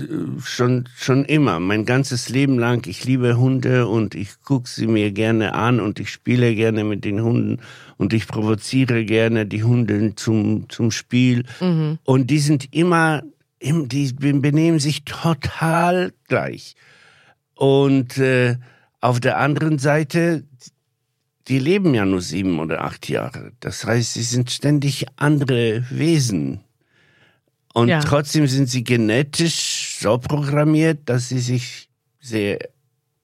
schon, 0.43 0.89
schon 0.95 1.25
immer, 1.25 1.59
mein 1.59 1.85
ganzes 1.85 2.29
Leben 2.29 2.57
lang. 2.57 2.85
Ich 2.87 3.05
liebe 3.05 3.37
Hunde 3.37 3.87
und 3.87 4.15
ich 4.15 4.41
gucke 4.41 4.67
sie 4.67 4.87
mir 4.87 5.11
gerne 5.11 5.53
an 5.53 5.79
und 5.79 5.99
ich 5.99 6.09
spiele 6.09 6.55
gerne 6.55 6.83
mit 6.83 7.05
den 7.05 7.21
Hunden 7.21 7.61
und 7.97 8.13
ich 8.13 8.27
provoziere 8.27 9.05
gerne 9.05 9.45
die 9.45 9.63
Hunde 9.63 10.15
zum, 10.15 10.69
zum 10.69 10.89
Spiel. 10.89 11.43
Mhm. 11.61 11.99
Und 12.03 12.31
die 12.31 12.39
sind 12.39 12.73
immer, 12.73 13.21
die 13.61 14.13
benehmen 14.13 14.79
sich 14.79 15.05
total 15.05 16.11
gleich. 16.27 16.75
Und 17.53 18.17
äh, 18.17 18.57
auf 19.01 19.19
der 19.19 19.37
anderen 19.37 19.77
Seite, 19.77 20.45
die 21.47 21.59
leben 21.59 21.93
ja 21.93 22.05
nur 22.05 22.21
sieben 22.21 22.59
oder 22.59 22.83
acht 22.83 23.07
Jahre. 23.07 23.51
Das 23.59 23.85
heißt, 23.85 24.13
sie 24.13 24.23
sind 24.23 24.49
ständig 24.49 25.05
andere 25.15 25.83
Wesen. 25.89 26.61
Und 27.73 27.89
ja. 27.89 27.99
trotzdem 28.01 28.47
sind 28.47 28.67
sie 28.67 28.83
genetisch 28.83 29.97
so 29.99 30.17
programmiert, 30.17 31.01
dass 31.05 31.29
sie 31.29 31.39
sich 31.39 31.89
sehr, 32.19 32.59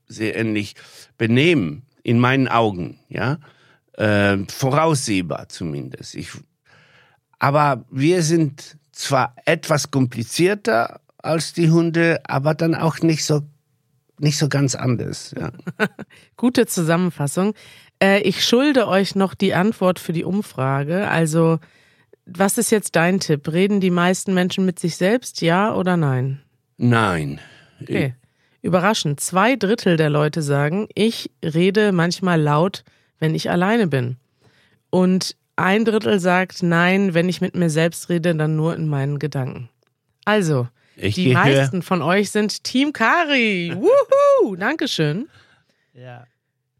sehr 0.07 0.35
ähnlich 0.35 0.75
benehmen. 1.17 1.83
In 2.03 2.19
meinen 2.19 2.47
Augen, 2.47 2.99
ja. 3.09 3.39
Äh, 3.93 4.37
voraussehbar 4.47 5.49
zumindest. 5.49 6.15
Ich, 6.15 6.29
aber 7.39 7.85
wir 7.89 8.21
sind 8.21 8.77
zwar 8.91 9.35
etwas 9.45 9.89
komplizierter 9.89 10.99
als 11.17 11.53
die 11.53 11.71
Hunde, 11.71 12.21
aber 12.25 12.53
dann 12.53 12.75
auch 12.75 12.99
nicht 12.99 13.25
so 13.25 13.41
nicht 14.19 14.37
so 14.37 14.47
ganz 14.47 14.75
anders. 14.75 15.33
Ja. 15.37 15.51
Gute 16.37 16.65
Zusammenfassung. 16.65 17.53
Äh, 18.01 18.21
ich 18.21 18.45
schulde 18.45 18.87
euch 18.87 19.15
noch 19.15 19.33
die 19.33 19.53
Antwort 19.53 19.99
für 19.99 20.13
die 20.13 20.23
Umfrage. 20.23 21.09
Also, 21.09 21.59
was 22.25 22.57
ist 22.57 22.71
jetzt 22.71 22.95
dein 22.95 23.19
Tipp? 23.19 23.51
Reden 23.51 23.79
die 23.79 23.91
meisten 23.91 24.33
Menschen 24.33 24.65
mit 24.65 24.79
sich 24.79 24.97
selbst, 24.97 25.41
ja 25.41 25.73
oder 25.73 25.95
nein? 25.97 26.41
Nein. 26.77 27.39
Okay. 27.81 28.15
Überraschend. 28.61 29.19
Zwei 29.19 29.55
Drittel 29.55 29.95
der 29.95 30.09
Leute 30.09 30.41
sagen, 30.41 30.87
ich 30.95 31.29
rede 31.43 31.91
manchmal 31.91 32.41
laut, 32.41 32.83
wenn 33.19 33.35
ich 33.35 33.51
alleine 33.51 33.87
bin. 33.87 34.17
Und 34.89 35.35
ein 35.55 35.85
Drittel 35.85 36.19
sagt, 36.19 36.63
nein, 36.63 37.13
wenn 37.13 37.29
ich 37.29 37.41
mit 37.41 37.55
mir 37.55 37.69
selbst 37.69 38.09
rede, 38.09 38.35
dann 38.35 38.55
nur 38.55 38.75
in 38.75 38.87
meinen 38.87 39.19
Gedanken. 39.19 39.69
Also, 40.25 40.67
ich 40.95 41.15
die 41.15 41.33
meisten 41.33 41.81
von 41.81 42.01
euch 42.01 42.31
sind 42.31 42.63
Team 42.63 42.91
Kari. 42.91 43.73
Wuhu! 44.41 44.55
Dankeschön. 44.55 45.29
Ja. 45.93 46.25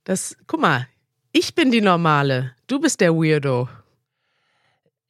Das, 0.04 0.36
guck 0.48 0.62
mal, 0.62 0.88
ich 1.32 1.54
bin 1.54 1.72
die 1.72 1.82
Normale. 1.82 2.52
Du 2.68 2.80
bist 2.80 3.00
der 3.00 3.14
Weirdo. 3.14 3.70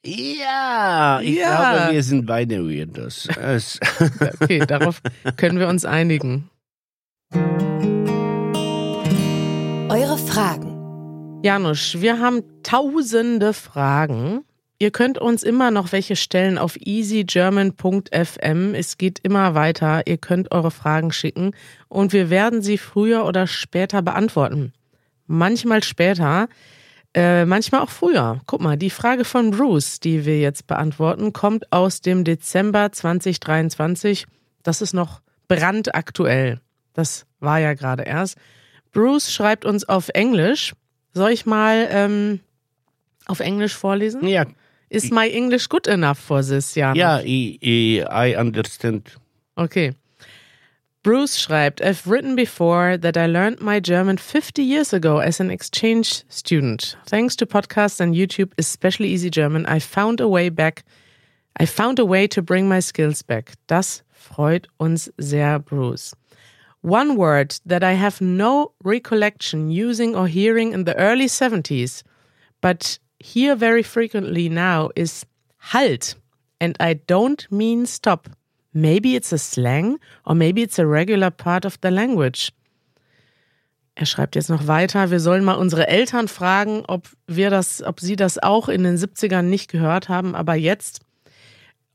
Ja, 0.06 1.20
ich 1.22 1.36
ja. 1.36 1.74
glaube, 1.74 1.94
wir 1.94 2.04
sind 2.04 2.26
beide 2.26 2.64
Weirdos. 2.64 3.28
okay, 4.40 4.60
darauf 4.60 5.02
können 5.36 5.60
wir 5.60 5.68
uns 5.68 5.84
einigen. 5.84 6.50
Eure 9.90 10.18
Fragen. 10.18 11.42
Janusz, 11.44 11.98
wir 12.00 12.20
haben 12.20 12.44
tausende 12.62 13.54
Fragen. 13.54 14.44
Ihr 14.78 14.92
könnt 14.92 15.18
uns 15.18 15.42
immer 15.42 15.72
noch 15.72 15.92
welche 15.92 16.16
stellen 16.16 16.58
auf 16.58 16.76
easygerman.fm. 16.78 18.76
Es 18.76 18.98
geht 18.98 19.20
immer 19.24 19.56
weiter. 19.56 20.06
Ihr 20.06 20.18
könnt 20.18 20.52
eure 20.52 20.72
Fragen 20.72 21.12
schicken 21.12 21.52
und 21.88 22.14
wir 22.14 22.30
werden 22.30 22.62
sie 22.62 22.78
früher 22.78 23.26
oder 23.26 23.48
später 23.48 24.02
beantworten 24.02 24.74
manchmal 25.28 25.84
später, 25.84 26.48
äh, 27.16 27.46
manchmal 27.46 27.82
auch 27.82 27.90
früher. 27.90 28.42
Guck 28.46 28.60
mal, 28.62 28.78
die 28.78 28.90
Frage 28.90 29.24
von 29.24 29.52
Bruce, 29.52 30.02
die 30.02 30.26
wir 30.26 30.40
jetzt 30.40 30.68
beantworten, 30.68 31.32
kommt 31.32 31.72
aus 31.72 32.02
dem 32.02 32.26
Dezember 32.26 32.92
2023. 32.92 34.26
Das 34.64 34.82
ist 34.82 34.94
noch 34.94 35.22
brandaktuell. 35.48 36.60
Das 36.94 37.26
war 37.40 37.60
ja 37.60 37.74
gerade 37.74 38.04
erst. 38.04 38.38
Bruce 38.92 39.32
schreibt 39.32 39.64
uns 39.64 39.88
auf 39.88 40.10
Englisch. 40.10 40.74
Soll 41.14 41.32
ich 41.32 41.46
mal 41.46 41.88
ähm, 41.90 42.42
auf 43.28 43.40
Englisch 43.40 43.76
vorlesen? 43.76 44.28
Ja. 44.28 44.46
Is 44.90 45.10
my 45.10 45.30
English 45.30 45.70
good 45.70 45.88
enough 45.88 46.18
for 46.20 46.42
this, 46.42 46.76
Jan? 46.76 46.96
Ja, 46.96 47.22
I, 47.22 47.58
I, 47.62 48.06
I 48.10 48.36
understand. 48.38 49.18
Okay. 49.56 49.94
Bruce 51.06 51.38
schreibt, 51.38 51.84
I've 51.84 52.08
written 52.08 52.36
before 52.36 52.98
that 52.98 53.16
I 53.16 53.28
learned 53.28 53.62
my 53.62 53.80
German 53.80 54.18
50 54.18 54.64
years 54.64 54.92
ago 54.92 55.20
as 55.20 55.40
an 55.40 55.52
exchange 55.52 56.24
student. 56.30 56.98
Thanks 57.06 57.36
to 57.36 57.46
podcasts 57.46 58.00
and 58.00 58.16
YouTube, 58.16 58.52
especially 58.58 59.10
Easy 59.10 59.30
German, 59.30 59.68
I 59.68 59.78
found 59.78 60.20
a 60.20 60.28
way 60.28 60.50
back. 60.50 60.84
I 61.60 61.68
found 61.68 62.00
a 62.00 62.06
way 62.06 62.26
to 62.30 62.42
bring 62.42 62.68
my 62.68 62.80
skills 62.80 63.22
back. 63.22 63.54
Das 63.68 64.02
freut 64.12 64.66
uns 64.80 65.08
sehr, 65.22 65.60
Bruce. 65.60 66.16
One 66.82 67.16
word 67.18 67.60
that 67.68 67.84
I 67.84 67.92
have 67.92 68.20
no 68.20 68.72
recollection 68.84 69.70
using 69.70 70.16
or 70.16 70.28
hearing 70.28 70.74
in 70.74 70.86
the 70.86 70.98
early 70.98 71.28
70s, 71.28 72.02
but 72.62 72.98
hear 73.20 73.56
very 73.56 73.84
frequently 73.84 74.50
now 74.50 74.90
is 74.96 75.24
halt. 75.60 76.16
And 76.60 76.76
I 76.80 76.94
don't 76.94 77.46
mean 77.52 77.86
stop. 77.86 78.28
Maybe 78.76 79.16
it's 79.16 79.32
a 79.32 79.38
slang 79.38 80.00
or 80.26 80.36
maybe 80.36 80.62
it's 80.62 80.78
a 80.78 80.86
regular 80.86 81.32
part 81.32 81.66
of 81.66 81.78
the 81.82 81.88
language. 81.88 82.52
Er 83.96 84.06
schreibt 84.06 84.36
jetzt 84.36 84.50
noch 84.50 84.68
weiter, 84.68 85.12
wir 85.12 85.22
sollen 85.22 85.46
mal 85.46 85.54
unsere 85.54 85.88
Eltern 85.88 86.28
fragen, 86.28 86.84
ob 86.86 87.08
wir 87.26 87.50
das, 87.50 87.82
ob 87.82 88.02
sie 88.02 88.18
das 88.18 88.38
auch 88.38 88.68
in 88.68 88.84
den 88.84 88.98
70ern 88.98 89.44
nicht 89.44 89.72
gehört 89.72 90.10
haben, 90.10 90.36
aber 90.36 90.56
jetzt, 90.56 91.00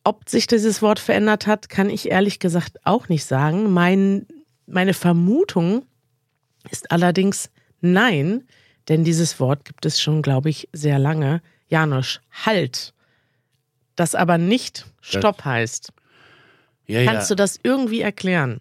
ob 0.05 0.27
sich 0.27 0.47
dieses 0.47 0.81
Wort 0.81 0.99
verändert 0.99 1.47
hat, 1.47 1.69
kann 1.69 1.91
ich 1.91 2.11
ehrlich 2.11 2.39
gesagt 2.39 2.79
auch 2.85 3.11
nicht 3.11 3.27
sagen. 3.27 3.71
Mein, 3.71 4.27
meine 4.67 4.95
Vermutung 4.95 5.85
ist 6.71 6.91
allerdings 6.91 7.51
nein, 7.83 8.45
denn 8.89 9.05
dieses 9.05 9.39
Wort 9.39 9.67
gibt 9.67 9.85
es 9.85 10.01
schon, 10.01 10.23
glaube 10.23 10.49
ich, 10.49 10.71
sehr 10.73 10.99
lange. 10.99 11.43
Janosch, 11.69 12.23
halt. 12.31 12.95
Das 13.97 14.15
aber 14.15 14.39
nicht 14.39 14.87
Stopp 15.03 15.45
heißt. 15.45 15.93
Ja, 16.87 17.05
Kannst 17.05 17.31
ja. 17.31 17.37
du 17.37 17.43
das 17.43 17.59
irgendwie 17.63 18.01
erklären? 18.01 18.61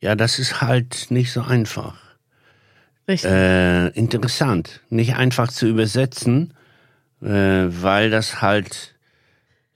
ja, 0.00 0.14
das 0.14 0.38
ist 0.38 0.60
halt 0.62 1.10
nicht 1.10 1.32
so 1.32 1.42
einfach. 1.42 1.96
Richtig. 3.06 3.30
Äh, 3.30 3.88
interessant. 3.88 4.80
Nicht 4.88 5.14
einfach 5.16 5.48
zu 5.48 5.66
übersetzen, 5.66 6.54
äh, 7.22 7.26
weil 7.26 8.10
das 8.10 8.40
halt 8.40 8.94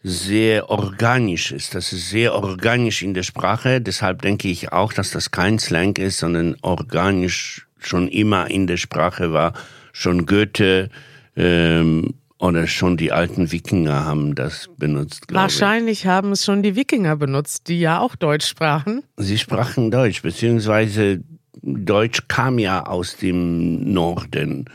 sehr 0.03 0.71
organisch 0.71 1.51
ist. 1.53 1.75
Das 1.75 1.93
ist 1.93 2.11
sehr 2.11 2.35
organisch 2.35 3.03
in 3.03 3.15
der 3.15 3.23
Sprache. 3.23 3.81
Deshalb 3.81 4.23
denke 4.23 4.49
ich 4.49 4.73
auch, 4.73 4.93
dass 4.93 5.11
das 5.11 5.31
kein 5.31 5.59
Slang 5.59 5.97
ist, 5.97 6.19
sondern 6.19 6.57
organisch 6.63 7.67
schon 7.79 8.09
immer 8.09 8.51
in 8.51 8.67
der 8.67 8.77
Sprache 8.77 9.33
war. 9.33 9.53
Schon 9.93 10.27
Goethe 10.27 10.91
ähm, 11.37 12.15
oder 12.45 12.67
schon 12.67 12.97
die 12.97 13.11
alten 13.11 13.51
Wikinger 13.53 14.05
haben 14.05 14.35
das 14.35 14.69
benutzt, 14.77 15.29
glaube 15.29 15.49
ich. 15.49 15.61
Wahrscheinlich 15.61 16.07
haben 16.07 16.33
es 16.33 16.45
schon 16.45 16.63
die 16.63 16.77
Wikinger 16.77 17.17
benutzt, 17.17 17.69
die 17.69 17.81
ja 17.81 18.01
auch 18.01 18.17
Deutsch 18.17 18.47
sprachen. 18.47 19.03
Sie 19.17 19.39
sprachen 19.39 19.91
Deutsch, 19.91 20.23
beziehungsweise 20.23 21.23
Deutsch 21.63 22.29
kam 22.29 22.59
ja 22.59 22.85
aus 22.87 23.17
dem 23.17 23.93
Norden 23.93 24.67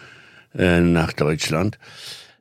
äh, 0.55 0.81
nach 0.81 1.13
Deutschland. 1.13 1.77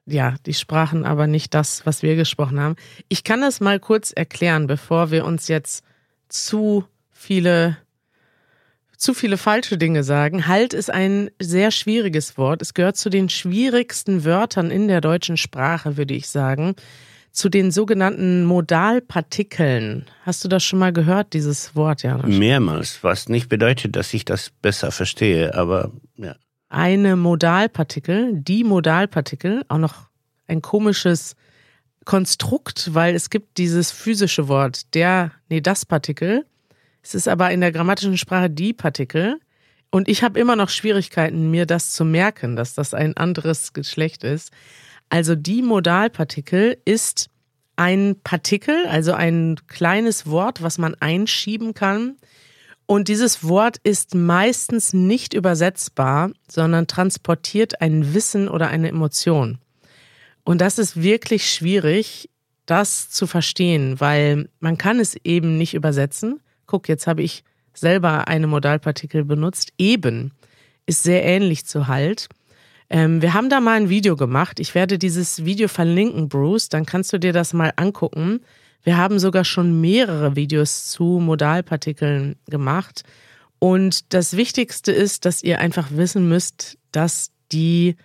Ja, 0.06 0.36
die 0.46 0.54
sprachen 0.54 1.04
aber 1.04 1.26
nicht 1.26 1.52
das, 1.52 1.84
was 1.84 2.02
wir 2.02 2.16
gesprochen 2.16 2.58
haben. 2.58 2.76
Ich 3.08 3.24
kann 3.24 3.42
das 3.42 3.60
mal 3.60 3.78
kurz 3.78 4.10
erklären, 4.10 4.66
bevor 4.66 5.10
wir 5.10 5.26
uns 5.26 5.48
jetzt 5.48 5.84
zu 6.28 6.84
viele 7.10 7.76
zu 8.98 9.14
viele 9.14 9.38
falsche 9.38 9.78
Dinge 9.78 10.02
sagen. 10.02 10.48
Halt 10.48 10.74
ist 10.74 10.90
ein 10.90 11.30
sehr 11.40 11.70
schwieriges 11.70 12.36
Wort. 12.36 12.60
Es 12.60 12.74
gehört 12.74 12.96
zu 12.96 13.10
den 13.10 13.28
schwierigsten 13.28 14.24
Wörtern 14.24 14.70
in 14.70 14.88
der 14.88 15.00
deutschen 15.00 15.36
Sprache, 15.36 15.96
würde 15.96 16.14
ich 16.14 16.28
sagen. 16.28 16.74
Zu 17.30 17.48
den 17.48 17.70
sogenannten 17.70 18.44
Modalpartikeln. 18.44 20.06
Hast 20.24 20.44
du 20.44 20.48
das 20.48 20.64
schon 20.64 20.80
mal 20.80 20.92
gehört, 20.92 21.32
dieses 21.32 21.76
Wort, 21.76 22.02
Janusz? 22.02 22.26
Mehrmals, 22.26 23.04
was 23.04 23.28
nicht 23.28 23.48
bedeutet, 23.48 23.94
dass 23.94 24.12
ich 24.12 24.24
das 24.24 24.50
besser 24.50 24.90
verstehe, 24.90 25.54
aber 25.54 25.92
ja. 26.16 26.34
eine 26.68 27.14
Modalpartikel, 27.14 28.32
die 28.34 28.64
Modalpartikel, 28.64 29.62
auch 29.68 29.78
noch 29.78 30.08
ein 30.48 30.60
komisches 30.60 31.36
Konstrukt, 32.04 32.94
weil 32.94 33.14
es 33.14 33.30
gibt 33.30 33.58
dieses 33.58 33.92
physische 33.92 34.48
Wort, 34.48 34.94
der, 34.94 35.30
nee, 35.48 35.60
das 35.60 35.86
Partikel. 35.86 36.46
Es 37.02 37.14
ist 37.14 37.28
aber 37.28 37.50
in 37.50 37.60
der 37.60 37.72
grammatischen 37.72 38.18
Sprache 38.18 38.50
die 38.50 38.72
Partikel. 38.72 39.40
Und 39.90 40.08
ich 40.08 40.22
habe 40.22 40.38
immer 40.38 40.56
noch 40.56 40.68
Schwierigkeiten, 40.68 41.50
mir 41.50 41.64
das 41.64 41.94
zu 41.94 42.04
merken, 42.04 42.56
dass 42.56 42.74
das 42.74 42.92
ein 42.94 43.16
anderes 43.16 43.72
Geschlecht 43.72 44.24
ist. 44.24 44.50
Also 45.08 45.34
die 45.34 45.62
Modalpartikel 45.62 46.76
ist 46.84 47.30
ein 47.76 48.16
Partikel, 48.22 48.86
also 48.86 49.12
ein 49.12 49.56
kleines 49.68 50.26
Wort, 50.26 50.62
was 50.62 50.78
man 50.78 50.94
einschieben 50.96 51.74
kann. 51.74 52.16
Und 52.86 53.08
dieses 53.08 53.44
Wort 53.44 53.76
ist 53.82 54.14
meistens 54.14 54.92
nicht 54.92 55.32
übersetzbar, 55.32 56.30
sondern 56.50 56.86
transportiert 56.86 57.80
ein 57.80 58.14
Wissen 58.14 58.48
oder 58.48 58.68
eine 58.68 58.88
Emotion. 58.88 59.58
Und 60.44 60.60
das 60.60 60.78
ist 60.78 61.00
wirklich 61.00 61.52
schwierig, 61.52 62.30
das 62.66 63.10
zu 63.10 63.26
verstehen, 63.26 64.00
weil 64.00 64.48
man 64.60 64.78
kann 64.78 65.00
es 65.00 65.16
eben 65.24 65.58
nicht 65.58 65.74
übersetzen. 65.74 66.40
Guck, 66.68 66.88
jetzt 66.88 67.08
habe 67.08 67.22
ich 67.22 67.42
selber 67.74 68.28
eine 68.28 68.46
Modalpartikel 68.46 69.24
benutzt. 69.24 69.72
Eben 69.78 70.32
ist 70.86 71.02
sehr 71.02 71.24
ähnlich 71.24 71.66
zu 71.66 71.88
halt. 71.88 72.28
Ähm, 72.90 73.20
wir 73.22 73.34
haben 73.34 73.50
da 73.50 73.60
mal 73.60 73.76
ein 73.76 73.88
Video 73.88 74.16
gemacht. 74.16 74.60
Ich 74.60 74.74
werde 74.74 74.98
dieses 74.98 75.44
Video 75.44 75.66
verlinken, 75.66 76.28
Bruce. 76.28 76.68
Dann 76.68 76.86
kannst 76.86 77.12
du 77.12 77.18
dir 77.18 77.32
das 77.32 77.52
mal 77.52 77.72
angucken. 77.76 78.40
Wir 78.82 78.96
haben 78.96 79.18
sogar 79.18 79.44
schon 79.44 79.80
mehrere 79.80 80.36
Videos 80.36 80.86
zu 80.90 81.20
Modalpartikeln 81.20 82.36
gemacht. 82.46 83.02
Und 83.58 84.12
das 84.12 84.36
Wichtigste 84.36 84.92
ist, 84.92 85.24
dass 85.24 85.42
ihr 85.42 85.58
einfach 85.58 85.88
wissen 85.90 86.28
müsst, 86.28 86.78
dass 86.92 87.32
die 87.50 87.96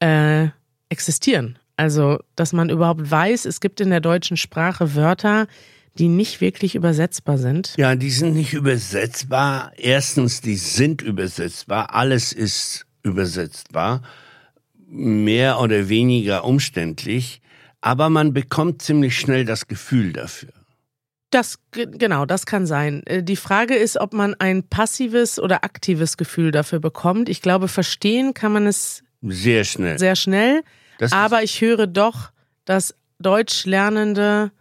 äh, 0.00 0.48
existieren. 0.88 1.58
Also, 1.76 2.20
dass 2.36 2.52
man 2.52 2.70
überhaupt 2.70 3.10
weiß, 3.10 3.44
es 3.44 3.60
gibt 3.60 3.80
in 3.80 3.90
der 3.90 4.00
deutschen 4.00 4.36
Sprache 4.36 4.94
Wörter, 4.94 5.48
die 5.98 6.08
nicht 6.08 6.40
wirklich 6.40 6.74
übersetzbar 6.74 7.38
sind. 7.38 7.74
Ja, 7.76 7.94
die 7.94 8.10
sind 8.10 8.34
nicht 8.34 8.52
übersetzbar. 8.52 9.72
Erstens, 9.76 10.40
die 10.40 10.56
sind 10.56 11.02
übersetzbar. 11.02 11.94
Alles 11.94 12.32
ist 12.32 12.86
übersetzbar. 13.02 14.02
Mehr 14.86 15.60
oder 15.60 15.88
weniger 15.88 16.44
umständlich. 16.44 17.40
Aber 17.80 18.08
man 18.10 18.32
bekommt 18.32 18.82
ziemlich 18.82 19.18
schnell 19.18 19.44
das 19.44 19.66
Gefühl 19.68 20.12
dafür. 20.12 20.50
Das, 21.30 21.58
genau, 21.72 22.26
das 22.26 22.46
kann 22.46 22.64
sein. 22.66 23.02
Äh, 23.06 23.22
die 23.22 23.36
Frage 23.36 23.74
ist, 23.74 24.00
ob 24.00 24.12
man 24.14 24.34
ein 24.38 24.62
passives 24.62 25.38
oder 25.40 25.64
aktives 25.64 26.16
Gefühl 26.16 26.50
dafür 26.52 26.78
bekommt. 26.80 27.28
Ich 27.28 27.42
glaube, 27.42 27.66
verstehen 27.68 28.34
kann 28.34 28.52
man 28.52 28.66
es 28.66 29.02
Sehr 29.20 29.64
schnell. 29.64 29.98
sehr 29.98 30.14
schnell. 30.16 30.62
Das 30.98 31.12
aber 31.12 31.42
ich 31.42 31.60
höre 31.60 31.86
doch, 31.88 32.30
dass 32.64 32.94
Deutschlernende, 33.18 34.52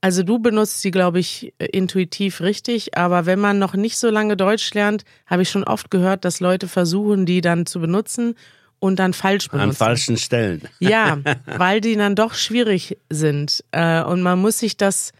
also 0.00 0.22
du 0.22 0.38
benutzt 0.38 0.80
sie, 0.80 0.90
glaube 0.90 1.18
ich, 1.18 1.52
äh, 1.58 1.66
intuitiv 1.66 2.40
richtig, 2.40 2.96
aber 2.96 3.26
wenn 3.26 3.40
man 3.40 3.58
noch 3.58 3.74
nicht 3.74 3.98
so 3.98 4.10
lange 4.10 4.36
Deutsch 4.36 4.72
lernt, 4.74 5.04
habe 5.26 5.42
ich 5.42 5.50
schon 5.50 5.64
oft 5.64 5.90
gehört, 5.90 6.24
dass 6.24 6.40
Leute 6.40 6.68
versuchen, 6.68 7.26
die 7.26 7.40
dann 7.40 7.66
zu 7.66 7.80
benutzen 7.80 8.34
und 8.78 8.98
dann 8.98 9.12
falsch 9.12 9.48
benutzen. 9.48 9.70
An 9.70 9.76
falschen 9.76 10.16
Stellen. 10.16 10.62
Ja, 10.78 11.18
weil 11.46 11.80
die 11.80 11.96
dann 11.96 12.14
doch 12.14 12.34
schwierig 12.34 12.96
sind. 13.10 13.64
Äh, 13.72 14.02
Und 14.02 14.22
man 14.22 14.38
muss 14.40 14.60
sich 14.60 14.76
das, 14.76 15.10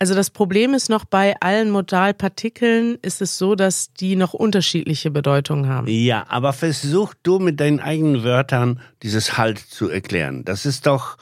also 0.00 0.14
das 0.14 0.30
Problem 0.30 0.74
ist 0.74 0.90
noch 0.90 1.04
bei 1.04 1.36
allen 1.40 1.70
Modalpartikeln 1.70 2.98
ist 3.02 3.22
es 3.22 3.38
so, 3.38 3.54
dass 3.54 3.92
die 3.92 4.16
noch 4.16 4.34
unterschiedliche 4.34 5.12
Bedeutungen 5.12 5.68
haben. 5.68 5.86
Ja, 5.86 6.24
aber 6.28 6.52
versuch 6.52 7.14
du 7.22 7.38
mit 7.38 7.60
deinen 7.60 7.78
eigenen 7.78 8.24
Wörtern 8.24 8.80
dieses 9.04 9.38
Halt 9.38 9.58
zu 9.60 9.88
erklären. 9.88 10.44
Das 10.44 10.66
ist 10.66 10.86
doch, 10.86 11.16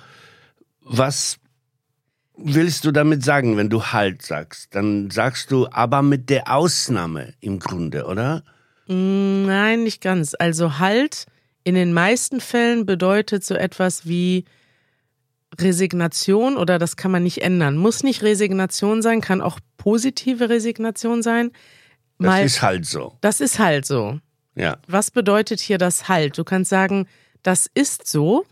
was 0.80 1.36
willst 2.36 2.84
du 2.84 2.92
damit 2.92 3.24
sagen, 3.24 3.56
wenn 3.56 3.68
du 3.68 3.82
Halt 3.84 4.22
sagst? 4.22 4.74
Dann 4.74 5.10
sagst 5.10 5.50
du 5.50 5.68
aber 5.70 6.02
mit 6.02 6.30
der 6.30 6.52
Ausnahme 6.54 7.34
im 7.40 7.58
Grunde, 7.58 8.06
oder? 8.06 8.42
Mm, 8.86 9.46
Nein, 9.46 9.84
nicht 9.84 10.00
ganz. 10.00 10.34
Also 10.38 10.78
halt 10.78 11.26
in 11.64 11.74
den 11.74 11.92
meisten 11.92 12.40
Fällen 12.40 12.86
bedeutet 12.86 13.44
so 13.44 13.54
etwas 13.54 14.06
wie 14.06 14.44
Resignation 15.60 16.56
oder 16.56 16.78
das 16.78 16.96
kann 16.96 17.10
man 17.10 17.22
nicht 17.22 17.42
ändern. 17.42 17.76
Muss 17.76 18.02
nicht 18.02 18.22
Resignation 18.22 19.02
sein, 19.02 19.20
kann 19.20 19.40
auch 19.40 19.58
positive 19.76 20.48
Resignation 20.48 21.22
sein. 21.22 21.50
Das 22.18 22.26
Mal, 22.26 22.44
ist 22.44 22.62
halt 22.62 22.86
so. 22.86 23.16
das 23.20 23.40
ist 23.40 23.58
halt 23.58 23.84
so. 23.84 24.18
Ja. 24.54 24.78
Was 24.86 25.10
bedeutet 25.10 25.60
hier 25.60 25.78
das 25.78 26.08
Halt? 26.08 26.38
Du 26.38 26.44
kannst 26.44 26.70
sagen, 26.70 27.06
das 27.42 27.68
ist 27.74 28.06
so. 28.06 28.44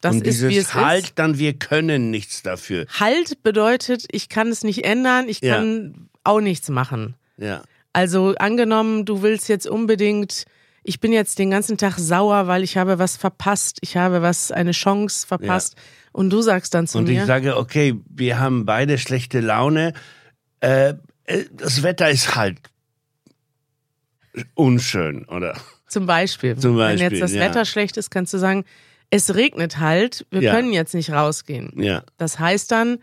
Das 0.00 0.14
Und 0.16 0.26
ist 0.26 0.34
dieses 0.40 0.50
wie 0.50 0.56
es 0.58 0.74
Halt, 0.74 1.04
ist. 1.04 1.18
dann 1.18 1.38
wir 1.38 1.54
können 1.54 2.10
nichts 2.10 2.42
dafür. 2.42 2.86
Halt 3.00 3.42
bedeutet, 3.42 4.04
ich 4.10 4.28
kann 4.28 4.48
es 4.48 4.62
nicht 4.62 4.84
ändern, 4.84 5.28
ich 5.28 5.40
Ja. 5.40 5.56
kann 5.56 6.08
auch 6.22 6.40
nichts 6.40 6.68
machen. 6.68 7.14
Ja. 7.38 7.62
Also 7.92 8.34
angenommen, 8.38 9.04
du 9.06 9.22
willst 9.22 9.48
jetzt 9.48 9.66
unbedingt, 9.66 10.44
ich 10.82 11.00
bin 11.00 11.12
jetzt 11.12 11.38
den 11.38 11.50
ganzen 11.50 11.78
Tag 11.78 11.94
sauer, 11.98 12.46
weil 12.46 12.62
ich 12.62 12.76
habe 12.76 12.98
was 12.98 13.16
verpasst, 13.16 13.78
ich 13.80 13.96
habe 13.96 14.20
was, 14.22 14.52
eine 14.52 14.72
Chance 14.72 15.26
verpasst. 15.26 15.76
Und 16.12 16.30
du 16.30 16.42
sagst 16.42 16.74
dann 16.74 16.86
zu 16.86 16.98
Und 16.98 17.04
mir, 17.08 17.20
ich 17.20 17.26
sage, 17.26 17.56
okay, 17.56 17.94
wir 18.08 18.38
haben 18.38 18.64
beide 18.66 18.98
schlechte 18.98 19.40
Laune. 19.40 19.92
Äh, 20.60 20.94
äh, 21.24 21.44
das 21.52 21.82
Wetter 21.82 22.10
ist 22.10 22.36
halt 22.36 22.58
unschön, 24.54 25.24
oder? 25.26 25.56
Zum 25.88 26.06
Beispiel. 26.06 26.56
Zum 26.56 26.72
Wenn 26.72 26.98
Beispiel, 26.98 27.10
jetzt 27.12 27.22
das 27.22 27.32
ja. 27.32 27.40
Wetter 27.40 27.64
schlecht 27.64 27.96
ist, 27.96 28.10
kannst 28.10 28.34
du 28.34 28.38
sagen, 28.38 28.64
es 29.10 29.34
regnet 29.34 29.78
halt, 29.78 30.26
wir 30.30 30.42
Ja. 30.42 30.54
können 30.54 30.72
jetzt 30.72 30.94
nicht 30.94 31.10
rausgehen. 31.10 31.72
Ja. 31.82 32.02
Das 32.16 32.38
heißt 32.38 32.70
dann, 32.72 32.98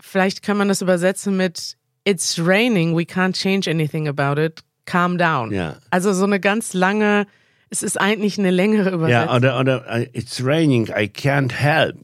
vielleicht 0.00 0.42
kann 0.42 0.56
man 0.56 0.68
das 0.68 0.82
übersetzen 0.82 1.36
mit 1.36 1.76
It's 2.04 2.38
raining, 2.38 2.96
we 2.96 3.02
can't 3.02 3.34
change 3.34 3.68
anything 3.68 4.06
about 4.08 4.40
it, 4.40 4.60
calm 4.84 5.18
down. 5.18 5.52
Ja. 5.52 5.76
Also 5.90 6.12
so 6.12 6.24
eine 6.24 6.38
ganz 6.38 6.72
lange, 6.72 7.26
es 7.68 7.82
ist 7.82 8.00
eigentlich 8.00 8.38
eine 8.38 8.50
längere 8.52 8.90
Übersetzung. 8.90 9.28
Ja, 9.28 9.34
oder, 9.34 9.58
oder 9.58 9.86
äh, 9.88 10.08
it's 10.12 10.44
raining, 10.44 10.86
I 10.86 11.10
can't 11.12 11.52
help. 11.52 11.96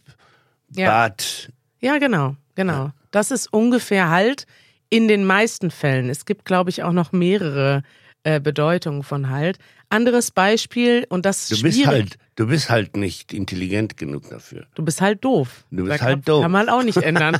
Ja. 0.74 1.06
But 1.08 1.50
Ja, 1.80 1.98
genau, 1.98 2.34
genau. 2.56 2.90
Das 3.12 3.30
ist 3.30 3.52
ungefähr 3.52 4.08
halt 4.10 4.46
in 4.88 5.06
den 5.06 5.24
meisten 5.24 5.70
Fällen. 5.70 6.08
Es 6.10 6.24
gibt, 6.24 6.44
glaube 6.44 6.70
ich, 6.70 6.82
auch 6.82 6.92
noch 6.92 7.12
mehrere 7.12 7.82
äh, 8.24 8.40
Bedeutungen 8.40 9.02
von 9.04 9.30
halt. 9.30 9.58
Anderes 9.88 10.30
Beispiel, 10.30 11.06
und 11.10 11.26
das 11.26 11.50
ist 11.50 11.60
du 11.60 11.62
bist 11.62 11.76
schwierig. 11.78 11.86
halt, 11.88 12.18
du 12.36 12.46
bist 12.46 12.70
halt 12.70 12.96
nicht 12.96 13.32
intelligent 13.32 13.96
genug 13.96 14.28
dafür. 14.30 14.66
Du 14.74 14.84
bist 14.84 15.00
halt 15.00 15.24
doof. 15.24 15.64
Du 15.70 15.84
bist 15.84 16.00
Da 16.00 16.04
halt 16.04 16.16
kann, 16.16 16.22
doof. 16.24 16.42
Kann 16.42 16.50
man 16.52 16.68
auch 16.68 16.82
nicht 16.82 16.96
ändern. 17.02 17.38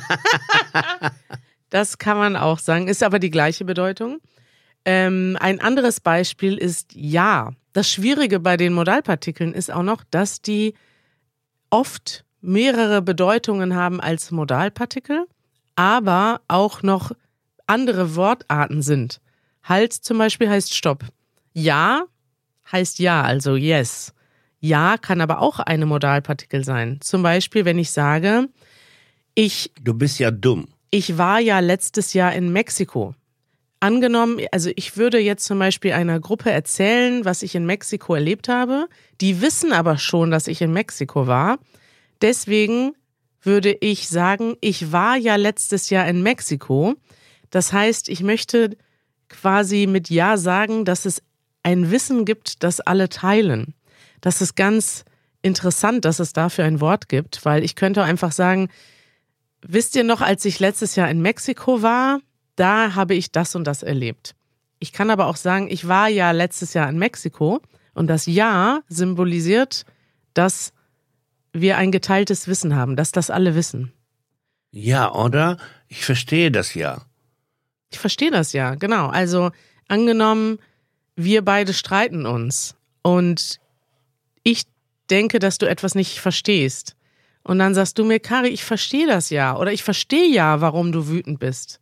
das 1.69 1.97
kann 1.97 2.17
man 2.17 2.35
auch 2.35 2.59
sagen, 2.59 2.87
ist 2.87 3.03
aber 3.03 3.19
die 3.19 3.29
gleiche 3.31 3.65
Bedeutung. 3.65 4.19
Ähm, 4.85 5.37
ein 5.39 5.59
anderes 5.61 5.99
Beispiel 5.99 6.57
ist 6.57 6.93
ja. 6.93 7.51
Das 7.73 7.89
Schwierige 7.89 8.39
bei 8.39 8.57
den 8.57 8.73
Modalpartikeln 8.73 9.53
ist 9.53 9.71
auch 9.71 9.83
noch, 9.83 10.03
dass 10.11 10.41
die 10.41 10.75
oft 11.69 12.25
mehrere 12.41 13.01
Bedeutungen 13.01 13.75
haben 13.75 13.99
als 13.99 14.29
Modalpartikel, 14.29 15.25
aber 15.75 16.41
auch 16.47 16.83
noch 16.83 17.13
andere 17.65 18.15
Wortarten 18.15 18.81
sind. 18.81 19.21
Halt 19.63 19.93
zum 19.93 20.17
Beispiel 20.17 20.49
heißt 20.49 20.73
Stopp. 20.73 21.05
Ja 21.53 22.05
heißt 22.71 22.99
ja, 22.99 23.21
also 23.23 23.55
yes. 23.55 24.12
Ja 24.65 24.97
kann 24.97 25.19
aber 25.19 25.41
auch 25.41 25.59
eine 25.59 25.85
Modalpartikel 25.85 26.63
sein. 26.63 26.99
Zum 27.01 27.21
Beispiel, 27.21 27.65
wenn 27.65 27.77
ich 27.77 27.91
sage, 27.91 28.47
ich, 29.35 29.71
Du 29.81 29.93
bist 29.93 30.19
ja 30.19 30.31
dumm. 30.31 30.67
ich 30.89 31.17
war 31.17 31.39
ja 31.41 31.59
letztes 31.59 32.13
Jahr 32.13 32.33
in 32.33 32.53
Mexiko. 32.53 33.13
Angenommen, 33.81 34.39
also 34.53 34.69
ich 34.77 34.95
würde 34.95 35.19
jetzt 35.19 35.43
zum 35.43 35.59
Beispiel 35.59 35.91
einer 35.91 36.17
Gruppe 36.21 36.49
erzählen, 36.49 37.25
was 37.25 37.43
ich 37.43 37.55
in 37.55 37.65
Mexiko 37.65 38.15
erlebt 38.15 38.47
habe. 38.47 38.87
Die 39.19 39.41
wissen 39.41 39.73
aber 39.73 39.97
schon, 39.97 40.31
dass 40.31 40.47
ich 40.47 40.61
in 40.61 40.71
Mexiko 40.71 41.27
war. 41.27 41.59
Deswegen 42.21 42.93
würde 43.41 43.75
ich 43.81 44.07
sagen, 44.07 44.55
ich 44.61 44.93
war 44.93 45.17
ja 45.17 45.35
letztes 45.35 45.89
Jahr 45.89 46.07
in 46.07 46.23
Mexiko. 46.23 46.93
Das 47.49 47.73
heißt, 47.73 48.07
ich 48.07 48.23
möchte 48.23 48.77
quasi 49.27 49.87
mit 49.87 50.09
Ja 50.09 50.37
sagen, 50.37 50.85
dass 50.85 51.03
es 51.05 51.21
ein 51.63 51.91
Wissen 51.91 52.23
gibt, 52.23 52.63
das 52.63 52.79
alle 52.79 53.09
teilen. 53.09 53.73
Das 54.23 54.39
ist 54.39 54.55
ganz 54.55 55.03
interessant, 55.41 56.05
dass 56.05 56.19
es 56.19 56.31
dafür 56.31 56.63
ein 56.63 56.79
Wort 56.79 57.09
gibt, 57.09 57.43
weil 57.43 57.61
ich 57.61 57.75
könnte 57.75 58.03
einfach 58.03 58.31
sagen, 58.31 58.69
wisst 59.61 59.97
ihr 59.97 60.05
noch, 60.05 60.21
als 60.21 60.45
ich 60.45 60.61
letztes 60.61 60.95
Jahr 60.95 61.11
in 61.11 61.21
Mexiko 61.21 61.81
war, 61.81 62.21
da 62.55 62.95
habe 62.95 63.15
ich 63.15 63.33
das 63.33 63.53
und 63.53 63.65
das 63.65 63.83
erlebt. 63.83 64.33
Ich 64.79 64.93
kann 64.93 65.09
aber 65.09 65.27
auch 65.27 65.35
sagen, 65.35 65.67
ich 65.69 65.89
war 65.89 66.07
ja 66.07 66.31
letztes 66.31 66.73
Jahr 66.73 66.87
in 66.87 66.97
Mexiko 66.97 67.61
und 67.93 68.07
das 68.07 68.25
Ja 68.25 68.79
symbolisiert, 68.87 69.83
dass 70.33 70.71
wir 71.51 71.77
ein 71.77 71.91
geteiltes 71.91 72.47
Wissen 72.47 72.77
haben, 72.77 72.95
dass 72.95 73.11
das 73.11 73.29
alle 73.29 73.55
wissen. 73.55 73.91
Ja, 74.71 75.13
oder? 75.13 75.57
Ich 75.89 76.05
verstehe 76.05 76.49
das 76.49 76.75
ja. 76.75 77.01
Ich 77.91 77.99
verstehe 77.99 78.31
das 78.31 78.53
ja, 78.53 78.75
genau. 78.75 79.07
Also 79.07 79.51
angenommen, 79.89 80.59
wir 81.17 81.43
beide 81.43 81.73
streiten 81.73 82.25
uns 82.25 82.77
und 83.01 83.59
ich 84.43 84.63
denke, 85.09 85.39
dass 85.39 85.57
du 85.57 85.67
etwas 85.67 85.95
nicht 85.95 86.19
verstehst. 86.19 86.95
Und 87.43 87.59
dann 87.59 87.73
sagst 87.73 87.97
du 87.99 88.05
mir, 88.05 88.19
Kari, 88.19 88.49
ich 88.49 88.63
verstehe 88.63 89.07
das 89.07 89.29
ja. 89.29 89.57
Oder 89.57 89.73
ich 89.73 89.83
verstehe 89.83 90.27
ja, 90.29 90.61
warum 90.61 90.91
du 90.91 91.07
wütend 91.07 91.39
bist. 91.39 91.79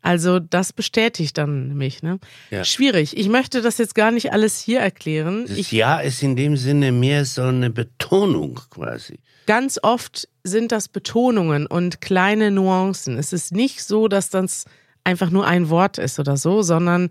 Also 0.00 0.38
das 0.38 0.72
bestätigt 0.72 1.38
dann 1.38 1.76
mich. 1.76 2.02
Ne? 2.02 2.18
Ja. 2.50 2.64
Schwierig. 2.64 3.16
Ich 3.16 3.28
möchte 3.28 3.60
das 3.60 3.78
jetzt 3.78 3.94
gar 3.94 4.10
nicht 4.10 4.32
alles 4.32 4.60
hier 4.60 4.80
erklären. 4.80 5.44
Das 5.46 5.56
Ich, 5.56 5.72
Ja 5.72 5.98
ist 6.00 6.22
in 6.22 6.36
dem 6.36 6.56
Sinne 6.56 6.92
mehr 6.92 7.24
so 7.24 7.42
eine 7.42 7.70
Betonung 7.70 8.60
quasi. 8.70 9.18
ganz 9.46 9.78
oft 9.82 10.28
sind 10.44 10.72
das 10.72 10.88
Betonungen 10.88 11.66
und 11.66 12.00
kleine 12.00 12.50
Nuancen. 12.50 13.18
Es 13.18 13.32
ist 13.32 13.52
nicht 13.52 13.82
so, 13.82 14.08
dass 14.08 14.30
das 14.30 14.64
einfach 15.04 15.30
nur 15.30 15.46
ein 15.46 15.68
Wort 15.68 15.98
ist 15.98 16.18
oder 16.18 16.36
so, 16.36 16.62
sondern 16.62 17.10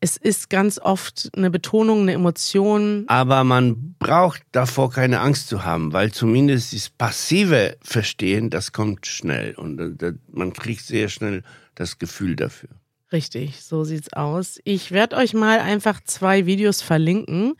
es 0.00 0.16
ist 0.16 0.48
ganz 0.48 0.78
oft 0.78 1.30
eine 1.36 1.50
Betonung, 1.50 2.02
eine 2.02 2.12
Emotion. 2.12 3.04
Aber 3.08 3.42
man 3.44 3.94
braucht 3.98 4.42
davor 4.52 4.90
keine 4.90 5.20
Angst 5.20 5.48
zu 5.48 5.64
haben, 5.64 5.92
weil 5.92 6.12
zumindest 6.12 6.72
das 6.72 6.88
passive 6.88 7.76
Verstehen, 7.82 8.50
das 8.50 8.72
kommt 8.72 9.06
schnell 9.06 9.54
und 9.54 10.02
äh, 10.02 10.12
man 10.30 10.52
kriegt 10.52 10.84
sehr 10.84 11.08
schnell 11.08 11.42
das 11.74 11.98
Gefühl 11.98 12.36
dafür. 12.36 12.70
Richtig, 13.10 13.64
so 13.64 13.84
sieht's 13.84 14.12
aus. 14.12 14.60
Ich 14.64 14.92
werde 14.92 15.16
euch 15.16 15.34
mal 15.34 15.60
einfach 15.60 16.00
zwei 16.04 16.46
Videos 16.46 16.82
verlinken, 16.82 17.54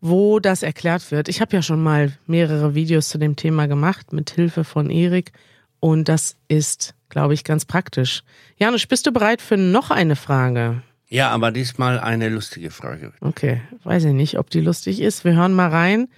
wo 0.00 0.38
das 0.38 0.62
erklärt 0.62 1.10
wird. 1.10 1.28
Ich 1.28 1.40
habe 1.40 1.56
ja 1.56 1.62
schon 1.62 1.82
mal 1.82 2.12
mehrere 2.26 2.74
Videos 2.74 3.08
zu 3.08 3.18
dem 3.18 3.34
Thema 3.34 3.66
gemacht 3.66 4.12
mit 4.12 4.30
Hilfe 4.30 4.64
von 4.64 4.90
Erik 4.90 5.32
und 5.80 6.08
das 6.08 6.36
ist, 6.48 6.94
glaube 7.08 7.34
ich, 7.34 7.42
ganz 7.42 7.64
praktisch. 7.64 8.22
Janusz, 8.56 8.86
bist 8.86 9.06
du 9.06 9.12
bereit 9.12 9.40
für 9.42 9.56
noch 9.56 9.90
eine 9.90 10.14
Frage? 10.14 10.82
Ja, 11.12 11.28
aber 11.28 11.50
diesmal 11.50 12.00
eine 12.00 12.30
lustige 12.30 12.70
Frage. 12.70 13.12
Okay, 13.20 13.60
weiß 13.84 14.04
ich 14.04 14.14
nicht, 14.14 14.38
ob 14.38 14.48
die 14.48 14.60
lustig 14.60 14.98
ist. 15.02 15.26
Wir 15.26 15.34
hören 15.34 15.52
mal 15.52 15.68
rein. 15.68 16.08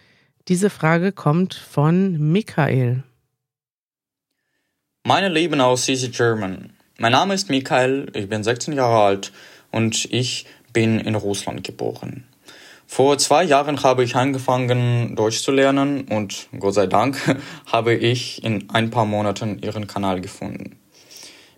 Diese 0.47 0.71
Frage 0.71 1.11
kommt 1.11 1.55
von 1.55 2.31
Michael. 2.31 3.03
Meine 5.05 5.31
Lieben 5.31 5.61
aus 5.61 5.89
Easy 5.89 6.11
German. 6.11 6.75
Mein 7.01 7.11
Name 7.11 7.35
ist 7.35 7.51
Michael, 7.51 8.07
ich 8.15 8.29
bin 8.29 8.45
16 8.45 8.75
Jahre 8.75 9.03
alt 9.03 9.33
und 9.73 10.05
ich 10.13 10.47
bin 10.73 11.01
in 11.01 11.17
Russland 11.17 11.65
geboren. 11.65 12.23
Vor 12.87 13.19
zwei 13.19 13.43
Jahren 13.43 13.83
habe 13.83 14.05
ich 14.05 14.15
angefangen, 14.15 15.17
Deutsch 15.17 15.43
zu 15.43 15.51
lernen 15.51 16.03
und 16.03 16.47
Gott 16.61 16.75
sei 16.75 16.87
Dank 16.87 17.19
habe 17.67 17.95
ich 17.95 18.45
in 18.45 18.71
ein 18.71 18.91
paar 18.91 19.07
Monaten 19.07 19.59
Ihren 19.59 19.89
Kanal 19.89 20.21
gefunden. 20.21 20.79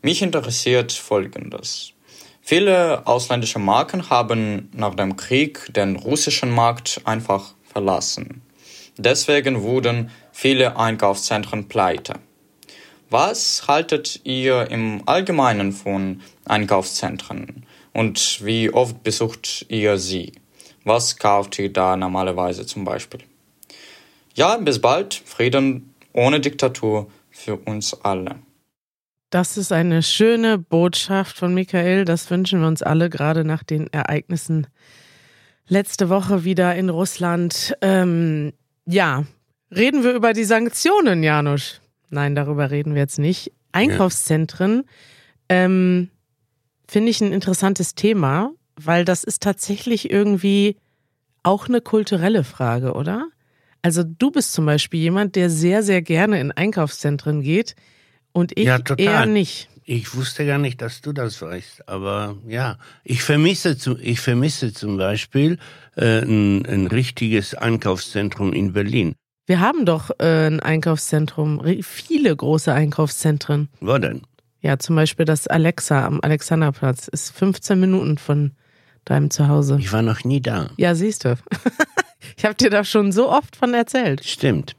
Mich 0.01 0.23
interessiert 0.23 0.93
Folgendes. 0.93 1.93
Viele 2.49 3.05
ausländische 3.09 3.59
Marken 3.59 4.09
haben 4.09 4.71
nach 4.73 4.95
dem 4.95 5.17
Krieg 5.17 5.67
den 5.75 5.97
russischen 5.97 6.49
Markt 6.49 7.01
einfach 7.05 7.55
verlassen. 7.65 8.41
Deswegen 8.97 9.63
wurden 9.63 10.13
viele 10.31 10.77
Einkaufszentren 10.77 11.67
pleite. 11.67 12.21
Was 13.11 13.67
haltet 13.67 14.21
ihr 14.23 14.71
im 14.71 15.03
Allgemeinen 15.07 15.73
von 15.73 16.23
Einkaufszentren 16.45 17.67
und 17.93 18.39
wie 18.45 18.71
oft 18.73 19.03
besucht 19.03 19.67
ihr 19.69 19.99
sie? 19.99 20.31
Was 20.85 21.17
kauft 21.17 21.59
ihr 21.59 21.73
da 21.73 21.97
normalerweise 21.97 22.65
zum 22.65 22.85
Beispiel? 22.85 23.23
Ja, 24.37 24.57
bis 24.59 24.81
bald. 24.81 25.21
Frieden 25.25 25.97
ohne 26.13 26.39
Diktatur 26.39 27.11
für 27.29 27.57
uns 27.57 27.93
alle. 28.05 28.37
Das 29.31 29.57
ist 29.57 29.73
eine 29.73 30.03
schöne 30.03 30.57
Botschaft 30.57 31.37
von 31.37 31.53
Michael. 31.53 32.05
Das 32.05 32.31
wünschen 32.31 32.61
wir 32.61 32.69
uns 32.69 32.83
alle, 32.83 33.11
gerade 33.11 33.45
nach 33.45 33.65
den 33.65 33.89
Ereignissen 33.93 34.69
letzte 35.67 36.09
Woche 36.09 36.45
wieder 36.45 36.77
in 36.77 36.91
Russland. 36.91 37.75
Ähm, 37.81 38.53
ja, 38.85 39.25
reden 39.75 40.05
wir 40.05 40.13
über 40.13 40.33
die 40.33 40.45
Sanktionen, 40.45 41.25
Janusz. 41.25 41.81
Nein, 42.09 42.37
darüber 42.37 42.71
reden 42.71 42.95
wir 42.95 43.03
jetzt 43.03 43.19
nicht. 43.19 43.53
Einkaufszentren 43.73 44.85
ähm, 45.49 46.09
finde 46.87 47.11
ich 47.11 47.21
ein 47.21 47.33
interessantes 47.33 47.97
Thema, 47.97 48.53
weil 48.77 49.05
das 49.05 49.25
ist 49.25 49.43
tatsächlich 49.43 50.09
irgendwie 50.09 50.77
auch 51.43 51.69
eine 51.69 51.81
kulturelle 51.81 52.45
Frage, 52.45 52.95
oder? 52.95 53.27
Also 53.83 54.05
du 54.05 54.31
bist 54.31 54.53
zum 54.53 54.67
Beispiel 54.67 55.01
jemand, 55.01 55.35
der 55.35 55.51
sehr, 55.51 55.83
sehr 55.83 56.01
gerne 56.01 56.41
in 56.41 56.53
Einkaufszentren 56.53 57.43
geht 57.43 57.75
und 58.37 58.57
ich 58.57 58.67
Ja, 58.67 58.79
eher 58.99 59.27
nicht. 59.27 59.69
Ich 59.85 60.15
wusste 60.15 60.45
gar 60.45 60.59
nicht, 60.59 60.83
dass 60.83 61.01
du 61.01 61.13
das 61.13 61.41
weißt, 61.41 61.89
aber 61.89 62.37
ja, 62.47 62.77
ich 63.05 63.23
vermisse, 63.23 63.79
zu, 63.79 63.97
ich 63.99 64.21
vermisse 64.21 64.73
zum 64.73 64.97
Beispiel 64.99 65.59
äh, 65.95 66.23
ein, 66.23 66.67
ein 66.67 66.87
richtiges 66.89 67.55
Einkaufszentrum 67.55 68.53
in 68.53 68.73
Berlin. 68.73 69.15
Wir 69.47 69.61
haben 69.61 69.87
doch 69.87 70.11
äh, 70.19 70.49
ein 70.49 70.61
Einkaufszentrum, 70.61 71.63
viele 71.83 72.35
große 72.35 72.73
Einkaufszentren. 72.73 73.69
Wo 73.81 73.97
denn? 73.97 74.23
Ja, 74.61 74.79
zum 74.79 74.97
Beispiel 74.97 75.25
das 75.25 75.47
Alexa 75.47 76.05
am 76.05 76.21
Alexanderplatz 76.21 77.07
ist 77.09 77.31
15 77.31 77.79
Minuten 77.79 78.19
von 78.19 78.53
deinem 79.05 79.31
Zuhause. 79.31 79.79
Ich 79.81 79.93
war 79.93 80.03
noch 80.03 80.25
nie 80.25 80.43
da. 80.43 80.71
Ja, 80.77 80.95
siehst 80.97 81.25
du. 81.25 81.39
ich 82.37 82.45
habe 82.45 82.57
dir 82.57 82.71
da 82.71 82.83
schon 82.83 83.13
so 83.13 83.31
oft 83.31 83.55
von 83.57 83.73
erzählt. 83.73 84.25
Stimmt. 84.25 84.75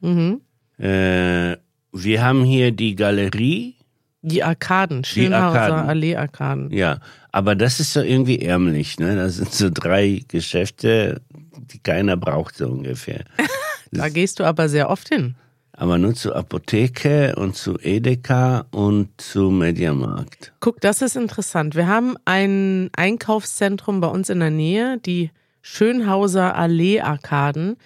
Mhm. 0.00 0.40
Äh, 0.78 1.56
wir 2.04 2.22
haben 2.22 2.44
hier 2.44 2.72
die 2.72 2.96
Galerie. 2.96 3.76
Die 4.22 4.42
Arkaden, 4.42 5.04
Schönhauser 5.04 5.60
Arkaden. 5.60 5.88
Allee-Arkaden. 5.88 6.70
Ja, 6.72 6.98
aber 7.30 7.54
das 7.54 7.80
ist 7.80 7.92
so 7.92 8.00
irgendwie 8.00 8.40
ärmlich, 8.40 8.98
ne? 8.98 9.14
Das 9.14 9.36
sind 9.36 9.52
so 9.52 9.70
drei 9.70 10.22
Geschäfte, 10.26 11.20
die 11.30 11.78
keiner 11.78 12.16
braucht, 12.16 12.56
so 12.56 12.68
ungefähr. 12.68 13.24
Da 13.92 14.08
gehst 14.08 14.40
du 14.40 14.44
aber 14.44 14.68
sehr 14.68 14.90
oft 14.90 15.08
hin. 15.08 15.36
Aber 15.72 15.96
nur 15.96 16.14
zur 16.14 16.34
Apotheke 16.34 17.34
und 17.36 17.54
zu 17.54 17.78
Edeka 17.78 18.66
und 18.70 19.08
zu 19.20 19.50
Mediamarkt. 19.50 20.52
Guck, 20.60 20.80
das 20.80 21.02
ist 21.02 21.16
interessant. 21.16 21.74
Wir 21.76 21.86
haben 21.86 22.16
ein 22.24 22.90
Einkaufszentrum 22.96 24.00
bei 24.00 24.08
uns 24.08 24.28
in 24.28 24.40
der 24.40 24.50
Nähe, 24.50 24.98
die 24.98 25.30
Schönhauser 25.62 26.56
Allee-Arkaden. 26.56 27.76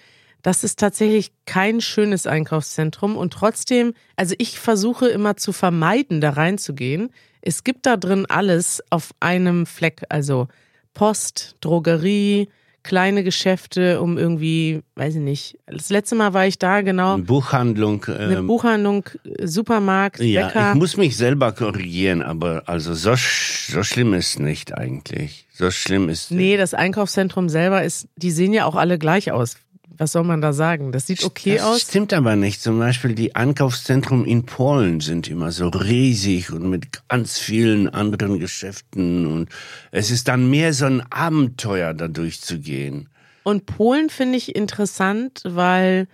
Das 0.41 0.63
ist 0.63 0.79
tatsächlich 0.79 1.31
kein 1.45 1.81
schönes 1.81 2.27
Einkaufszentrum 2.27 3.15
und 3.15 3.33
trotzdem, 3.33 3.93
also 4.15 4.35
ich 4.37 4.59
versuche 4.59 5.07
immer 5.07 5.37
zu 5.37 5.53
vermeiden, 5.53 6.21
da 6.21 6.31
reinzugehen. 6.31 7.11
Es 7.41 7.63
gibt 7.63 7.85
da 7.85 7.97
drin 7.97 8.25
alles 8.27 8.83
auf 8.89 9.11
einem 9.19 9.65
Fleck, 9.65 10.03
also 10.09 10.47
Post, 10.93 11.55
Drogerie, 11.61 12.49
kleine 12.83 13.23
Geschäfte, 13.23 14.01
um 14.01 14.17
irgendwie, 14.17 14.81
weiß 14.95 15.15
ich 15.15 15.21
nicht. 15.21 15.57
Das 15.67 15.89
letzte 15.89 16.15
Mal 16.15 16.33
war 16.33 16.47
ich 16.47 16.57
da 16.57 16.81
genau. 16.81 17.17
Buchhandlung. 17.17 18.03
Eine 18.05 18.37
ähm, 18.37 18.47
Buchhandlung, 18.47 19.05
Supermarkt, 19.43 20.19
ja, 20.19 20.47
Bäcker. 20.47 20.71
ich 20.71 20.79
muss 20.79 20.97
mich 20.97 21.15
selber 21.17 21.51
korrigieren, 21.51 22.21
aber 22.21 22.63
also 22.65 22.93
so, 22.93 23.13
so 23.15 23.83
schlimm 23.83 24.13
ist 24.13 24.39
nicht 24.39 24.73
eigentlich. 24.75 25.47
So 25.53 25.69
schlimm 25.69 26.09
ist 26.09 26.31
Nee, 26.31 26.57
das 26.57 26.73
Einkaufszentrum 26.73 27.49
selber 27.49 27.83
ist, 27.83 28.07
die 28.15 28.31
sehen 28.31 28.53
ja 28.53 28.65
auch 28.65 28.75
alle 28.75 28.97
gleich 28.97 29.31
aus. 29.31 29.57
Was 29.97 30.13
soll 30.13 30.23
man 30.23 30.41
da 30.41 30.53
sagen? 30.53 30.91
Das 30.91 31.07
sieht 31.07 31.23
okay 31.23 31.55
das 31.57 31.63
aus. 31.65 31.81
stimmt 31.81 32.13
aber 32.13 32.35
nicht. 32.35 32.61
Zum 32.61 32.79
Beispiel 32.79 33.13
die 33.13 33.35
Einkaufszentren 33.35 34.25
in 34.25 34.45
Polen 34.45 34.99
sind 35.01 35.27
immer 35.27 35.51
so 35.51 35.67
riesig 35.67 36.51
und 36.51 36.69
mit 36.69 37.07
ganz 37.09 37.37
vielen 37.37 37.87
anderen 37.89 38.39
Geschäften 38.39 39.25
und 39.27 39.49
es 39.91 40.09
ist 40.09 40.27
dann 40.27 40.49
mehr 40.49 40.73
so 40.73 40.85
ein 40.85 41.01
Abenteuer, 41.11 41.93
da 41.93 42.07
durchzugehen. 42.07 43.09
Und 43.43 43.65
Polen 43.65 44.09
finde 44.09 44.37
ich 44.37 44.55
interessant, 44.55 45.41
weil 45.45 46.07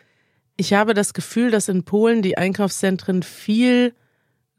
ich 0.55 0.73
habe 0.73 0.93
das 0.93 1.13
Gefühl, 1.13 1.51
dass 1.51 1.67
in 1.69 1.83
Polen 1.83 2.21
die 2.21 2.37
Einkaufszentren 2.37 3.21
viel 3.21 3.93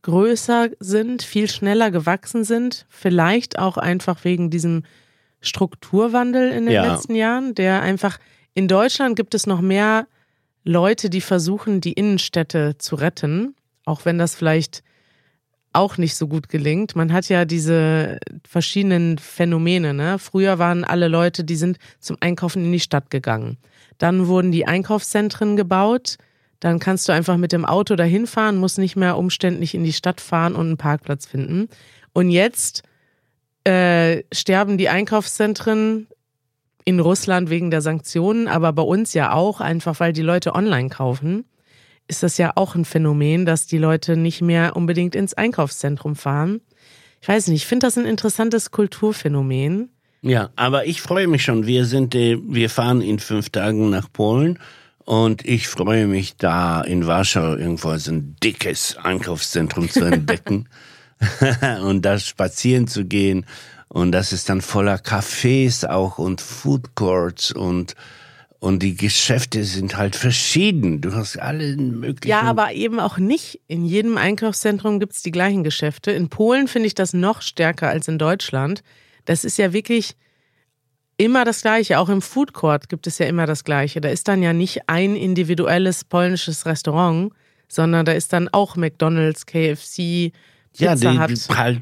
größer 0.03 0.69
sind, 0.79 1.23
viel 1.23 1.51
schneller 1.51 1.91
gewachsen 1.91 2.45
sind. 2.45 2.87
Vielleicht 2.89 3.59
auch 3.59 3.77
einfach 3.79 4.25
wegen 4.25 4.49
diesem 4.49 4.85
Strukturwandel 5.41 6.51
in 6.51 6.67
den 6.67 6.75
Ja. 6.75 6.93
letzten 6.95 7.15
Jahren, 7.15 7.55
der 7.55 7.83
einfach 7.83 8.19
in 8.59 8.67
Deutschland 8.67 9.15
gibt 9.15 9.37
es 9.37 9.47
noch 9.47 9.61
mehr 9.61 10.09
Leute, 10.65 11.11
die 11.11 11.21
versuchen, 11.21 11.81
die 11.81 11.93
Innenstädte 11.93 12.75
zu 12.77 12.97
retten, 12.97 13.55
auch 13.85 14.05
wenn 14.05 14.19
das 14.19 14.35
vielleicht 14.35 14.83
auch 15.73 15.97
nicht 15.97 16.17
so 16.17 16.27
gut 16.27 16.49
gelingt. 16.49 16.97
Man 16.97 17.13
hat 17.13 17.29
ja 17.29 17.45
diese 17.45 18.19
verschiedenen 18.45 19.19
Phänomene. 19.19 19.95
Ne? 19.95 20.19
Früher 20.19 20.59
waren 20.59 20.83
alle 20.83 21.07
Leute, 21.07 21.45
die 21.45 21.55
sind 21.55 21.79
zum 22.01 22.17
Einkaufen 22.19 22.65
in 22.65 22.73
die 22.73 22.81
Stadt 22.81 23.11
gegangen. 23.11 23.59
Dann 23.97 24.27
wurden 24.27 24.51
die 24.51 24.67
Einkaufszentren 24.67 25.57
gebaut. 25.57 26.17
Dann 26.59 26.81
kannst 26.81 27.09
du 27.09 27.13
einfach 27.13 27.37
mit 27.37 27.53
dem 27.53 27.65
Auto 27.65 27.95
dahin 27.95 28.27
fahren, 28.27 28.57
musst 28.57 28.79
nicht 28.79 28.97
mehr 28.97 29.19
umständlich 29.19 29.77
in 29.77 29.85
die 29.85 29.93
Stadt 29.93 30.21
fahren 30.21 30.57
und 30.57 30.67
einen 30.67 30.77
Parkplatz 30.79 31.27
finden. 31.27 31.69
Und 32.13 32.31
jetzt 32.31 32.83
äh, 33.63 34.25
sterben 34.33 34.79
die 34.79 34.89
Einkaufszentren 34.89 36.09
in 36.89 37.01
Russland 37.01 37.51
wegen 37.51 37.71
der 37.71 37.83
Sanktionen, 37.83 38.49
aber 38.49 38.73
bei 38.73 38.81
uns 38.81 39.13
ja 39.13 39.35
auch, 39.35 39.61
einfach 39.61 40.01
weil 40.01 40.15
die 40.15 40.23
Leute 40.23 40.55
online 40.55 40.89
kaufen, 40.89 41.45
ist 42.07 42.23
das 42.23 42.39
ja 42.39 42.53
auch 42.55 42.75
ein 42.75 42.87
Phänomen, 42.87 43.45
dass 43.45 43.67
die 43.67 43.77
Leute 43.77 44.17
nicht 44.17 44.41
mehr 44.41 44.75
unbedingt 44.75 45.15
ins 45.15 45.35
Einkaufszentrum 45.35 46.17
fahren. 46.17 46.63
Ich 47.21 47.29
weiß 47.29 47.49
nicht, 47.49 47.65
ich 47.65 47.67
finde 47.67 47.87
das 47.87 47.99
ein 47.99 48.07
interessantes 48.07 48.71
Kulturphänomen. 48.71 49.91
Ja, 50.23 50.49
aber 50.57 50.87
ich 50.87 51.03
freue 51.03 51.27
mich 51.27 51.45
schon. 51.45 51.67
Wir 51.67 51.85
sind, 51.85 52.15
äh, 52.15 52.39
wir 52.43 52.71
fahren 52.71 53.03
in 53.03 53.19
fünf 53.19 53.51
Tagen 53.51 53.91
nach 53.91 54.11
Polen 54.11 54.59
und 55.05 55.45
ich 55.45 55.69
freue 55.69 56.07
mich 56.07 56.39
da 56.39 56.81
in 56.81 57.07
Warschau 57.07 57.55
irgendwo 57.55 57.95
so 57.99 58.13
ein 58.13 58.35
dickes 58.43 58.97
Einkaufszentrum 58.97 59.91
zu 59.91 60.05
entdecken 60.07 60.71
und 61.83 62.01
da 62.01 62.19
spazieren 62.19 62.89
zu 62.89 63.05
gehen. 63.05 63.45
Und 63.89 64.13
das 64.13 64.33
ist 64.33 64.49
dann 64.49 64.61
voller 64.61 64.97
Cafés 64.97 65.87
auch 65.87 66.19
und 66.19 66.41
Food 66.41 66.95
Courts 66.95 67.53
und 67.53 67.95
und 68.61 68.83
die 68.83 68.97
Geschäfte 68.97 69.63
sind 69.63 69.97
halt 69.97 70.17
verschieden. 70.17 71.01
Du 71.01 71.15
hast 71.15 71.37
alle 71.37 71.77
möglichen. 71.77 72.29
Ja, 72.29 72.43
aber 72.43 72.73
eben 72.73 72.99
auch 72.99 73.17
nicht. 73.17 73.61
In 73.69 73.85
jedem 73.85 74.19
Einkaufszentrum 74.19 74.99
gibt 74.99 75.13
es 75.13 75.23
die 75.23 75.31
gleichen 75.31 75.63
Geschäfte. 75.63 76.11
In 76.11 76.29
Polen 76.29 76.67
finde 76.67 76.89
ich 76.89 76.95
das 76.95 77.13
noch 77.13 77.41
stärker 77.41 77.89
als 77.89 78.09
in 78.09 78.19
Deutschland. 78.19 78.83
Das 79.27 79.45
ist 79.45 79.59
ja 79.59 79.73
wirklich 79.73 80.17
immer 81.19 81.45
das 81.45 81.63
Gleiche. 81.63 82.01
Auch 82.01 82.09
im 82.09 82.21
Food 82.21 82.53
Court 82.53 82.89
gibt 82.89 83.07
es 83.07 83.19
ja 83.19 83.27
immer 83.27 83.47
das 83.47 83.63
Gleiche. 83.63 84.01
Da 84.01 84.09
ist 84.09 84.27
dann 84.27 84.43
ja 84.43 84.53
nicht 84.53 84.89
ein 84.89 85.15
individuelles 85.15 86.03
polnisches 86.03 86.67
Restaurant, 86.67 87.33
sondern 87.69 88.07
da 88.07 88.13
ist 88.13 88.33
dann 88.33 88.49
auch 88.49 88.75
McDonald's, 88.75 89.47
KFC, 89.47 90.33
ja, 90.77 90.95
Pizza 90.95 91.13
die, 91.13 91.19
Hut. 91.21 91.31
die 91.31 91.55
halt 91.55 91.81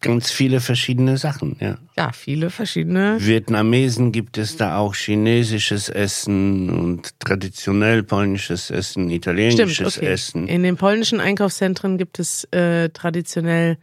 ganz 0.00 0.30
viele 0.30 0.60
verschiedene 0.60 1.16
Sachen. 1.16 1.56
Ja. 1.60 1.78
Ja, 1.96 2.12
viele 2.12 2.50
verschiedene. 2.50 3.16
Vietnamesen 3.20 4.12
gibt 4.12 4.38
es 4.38 4.56
da 4.56 4.78
auch 4.78 4.94
chinesisches 4.94 5.88
Essen 5.88 6.70
und 6.70 7.18
traditionell 7.20 8.02
polnisches 8.02 8.70
Essen, 8.70 9.10
italienisches 9.10 9.74
Stimmt, 9.74 9.96
okay. 9.96 10.06
Essen. 10.06 10.48
In 10.48 10.62
den 10.62 10.76
polnischen 10.76 11.20
Einkaufszentren 11.20 11.98
gibt 11.98 12.18
es 12.18 12.44
äh, 12.52 12.90
traditionell 12.90 13.78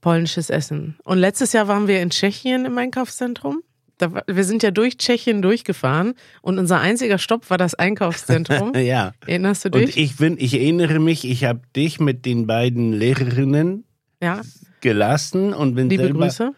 polnisches 0.00 0.50
Essen. 0.50 0.96
Und 1.04 1.18
letztes 1.18 1.52
Jahr 1.52 1.68
waren 1.68 1.86
wir 1.86 2.00
in 2.00 2.10
Tschechien 2.10 2.64
im 2.64 2.76
Einkaufszentrum. 2.78 3.62
Da, 3.98 4.22
wir 4.26 4.44
sind 4.44 4.62
ja 4.62 4.70
durch 4.70 4.96
Tschechien 4.96 5.42
durchgefahren 5.42 6.14
und 6.40 6.58
unser 6.58 6.80
einziger 6.80 7.18
Stopp 7.18 7.50
war 7.50 7.58
das 7.58 7.74
Einkaufszentrum. 7.74 8.72
Ja. 8.76 9.12
Erinnerst 9.26 9.64
du 9.66 9.68
Und 9.68 9.88
dich? 9.88 9.96
ich 9.96 10.16
bin, 10.16 10.36
ich 10.38 10.54
erinnere 10.54 10.98
mich, 10.98 11.28
ich 11.28 11.44
habe 11.44 11.60
dich 11.76 12.00
mit 12.00 12.26
den 12.26 12.46
beiden 12.46 12.92
Lehrerinnen 12.92 13.84
ja, 14.20 14.40
gelassen 14.82 15.54
und 15.54 15.74
bin 15.74 15.88
liebe 15.88 16.04
selber 16.04 16.26
Grüße. 16.26 16.52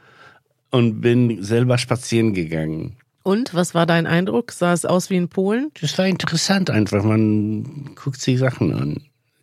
und 0.70 1.00
bin 1.00 1.42
selber 1.42 1.78
spazieren 1.78 2.34
gegangen. 2.34 2.96
Und 3.22 3.54
was 3.54 3.74
war 3.74 3.86
dein 3.86 4.06
Eindruck? 4.06 4.52
Sah 4.52 4.72
es 4.72 4.84
aus 4.84 5.08
wie 5.08 5.16
in 5.16 5.28
Polen? 5.28 5.70
Das 5.80 5.96
war 5.96 6.06
interessant 6.06 6.68
einfach. 6.68 7.04
Man 7.04 7.94
guckt 7.94 8.20
sich 8.20 8.38
Sachen 8.38 8.74
an. 8.74 9.02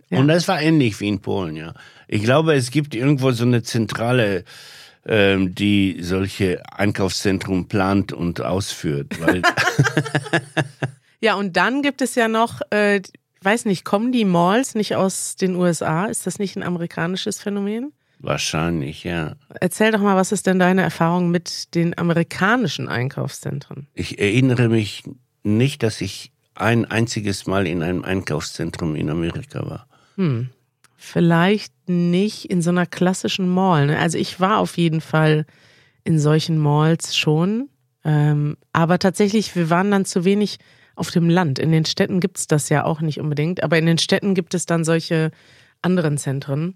Ja. 0.09 0.19
Und 0.19 0.27
das 0.27 0.47
war 0.47 0.61
ähnlich 0.61 0.99
wie 0.99 1.07
in 1.07 1.19
Polen, 1.21 1.55
ja. 1.55 1.73
Ich 2.07 2.23
glaube, 2.23 2.53
es 2.53 2.69
gibt 2.69 2.93
irgendwo 2.93 3.31
so 3.31 3.45
eine 3.45 3.63
Zentrale, 3.63 4.43
ähm, 5.05 5.55
die 5.55 5.97
solche 6.01 6.61
Einkaufszentren 6.71 7.69
plant 7.69 8.11
und 8.11 8.41
ausführt. 8.41 9.17
Ja, 11.21 11.35
und 11.35 11.55
dann 11.55 11.83
gibt 11.83 12.01
es 12.01 12.15
ja 12.15 12.27
noch, 12.27 12.61
äh, 12.73 12.97
ich 12.97 13.11
weiß 13.41 13.65
nicht, 13.65 13.85
kommen 13.85 14.11
die 14.11 14.25
Malls 14.25 14.73
nicht 14.73 14.95
aus 14.95 15.35
den 15.35 15.55
USA? 15.55 16.07
Ist 16.07 16.25
das 16.25 16.39
nicht 16.39 16.55
ein 16.55 16.63
amerikanisches 16.63 17.39
Phänomen? 17.39 17.93
Wahrscheinlich, 18.21 19.03
ja. 19.03 19.35
Erzähl 19.59 19.91
doch 19.91 20.01
mal, 20.01 20.15
was 20.15 20.31
ist 20.31 20.47
denn 20.47 20.59
deine 20.59 20.81
Erfahrung 20.81 21.31
mit 21.31 21.75
den 21.75 21.97
amerikanischen 21.97 22.87
Einkaufszentren? 22.87 23.87
Ich 23.93 24.19
erinnere 24.19 24.69
mich 24.69 25.03
nicht, 25.43 25.83
dass 25.83 26.01
ich 26.01 26.31
ein 26.55 26.85
einziges 26.85 27.47
Mal 27.47 27.67
in 27.67 27.81
einem 27.81 28.03
Einkaufszentrum 28.03 28.95
in 28.95 29.09
Amerika 29.09 29.65
war. 29.69 29.87
Hm. 30.15 30.49
Vielleicht 30.95 31.73
nicht 31.89 32.45
in 32.45 32.61
so 32.61 32.69
einer 32.69 32.85
klassischen 32.85 33.49
Mall. 33.49 33.87
Ne? 33.87 33.97
Also 33.97 34.17
ich 34.17 34.39
war 34.39 34.59
auf 34.59 34.77
jeden 34.77 35.01
Fall 35.01 35.45
in 36.03 36.19
solchen 36.19 36.57
Malls 36.57 37.17
schon. 37.17 37.69
Ähm, 38.03 38.57
aber 38.73 38.99
tatsächlich, 38.99 39.55
wir 39.55 39.69
waren 39.69 39.89
dann 39.91 40.05
zu 40.05 40.25
wenig 40.25 40.57
auf 40.95 41.09
dem 41.09 41.29
Land. 41.29 41.57
In 41.57 41.71
den 41.71 41.85
Städten 41.85 42.19
gibt 42.19 42.37
es 42.37 42.47
das 42.47 42.69
ja 42.69 42.83
auch 42.83 43.01
nicht 43.01 43.19
unbedingt. 43.19 43.63
Aber 43.63 43.77
in 43.77 43.85
den 43.87 43.97
Städten 43.97 44.35
gibt 44.35 44.53
es 44.53 44.65
dann 44.65 44.83
solche 44.83 45.31
anderen 45.81 46.17
Zentren. 46.17 46.75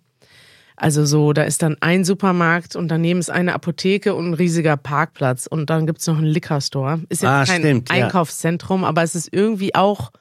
Also 0.77 1.05
so, 1.05 1.31
da 1.31 1.43
ist 1.43 1.61
dann 1.61 1.77
ein 1.79 2.03
Supermarkt 2.03 2.75
und 2.75 2.89
daneben 2.89 3.19
ist 3.19 3.29
eine 3.29 3.53
Apotheke 3.53 4.13
und 4.13 4.29
ein 4.29 4.33
riesiger 4.33 4.75
Parkplatz 4.75 5.47
und 5.47 5.69
dann 5.69 5.85
gibt's 5.88 6.05
noch 6.07 6.17
einen 6.17 6.25
Liquor 6.27 6.59
Store. 6.59 6.99
Ist 7.09 7.21
jetzt 7.21 7.29
Ah, 7.29 7.45
kein 7.45 7.61
stimmt, 7.61 7.89
ja. 7.89 8.05
Einkaufszentrum, 8.05 8.83
aber 8.83 9.01
es 9.03 9.15
ist 9.15 9.29
irgendwie 9.31 9.73
auch 9.73 10.11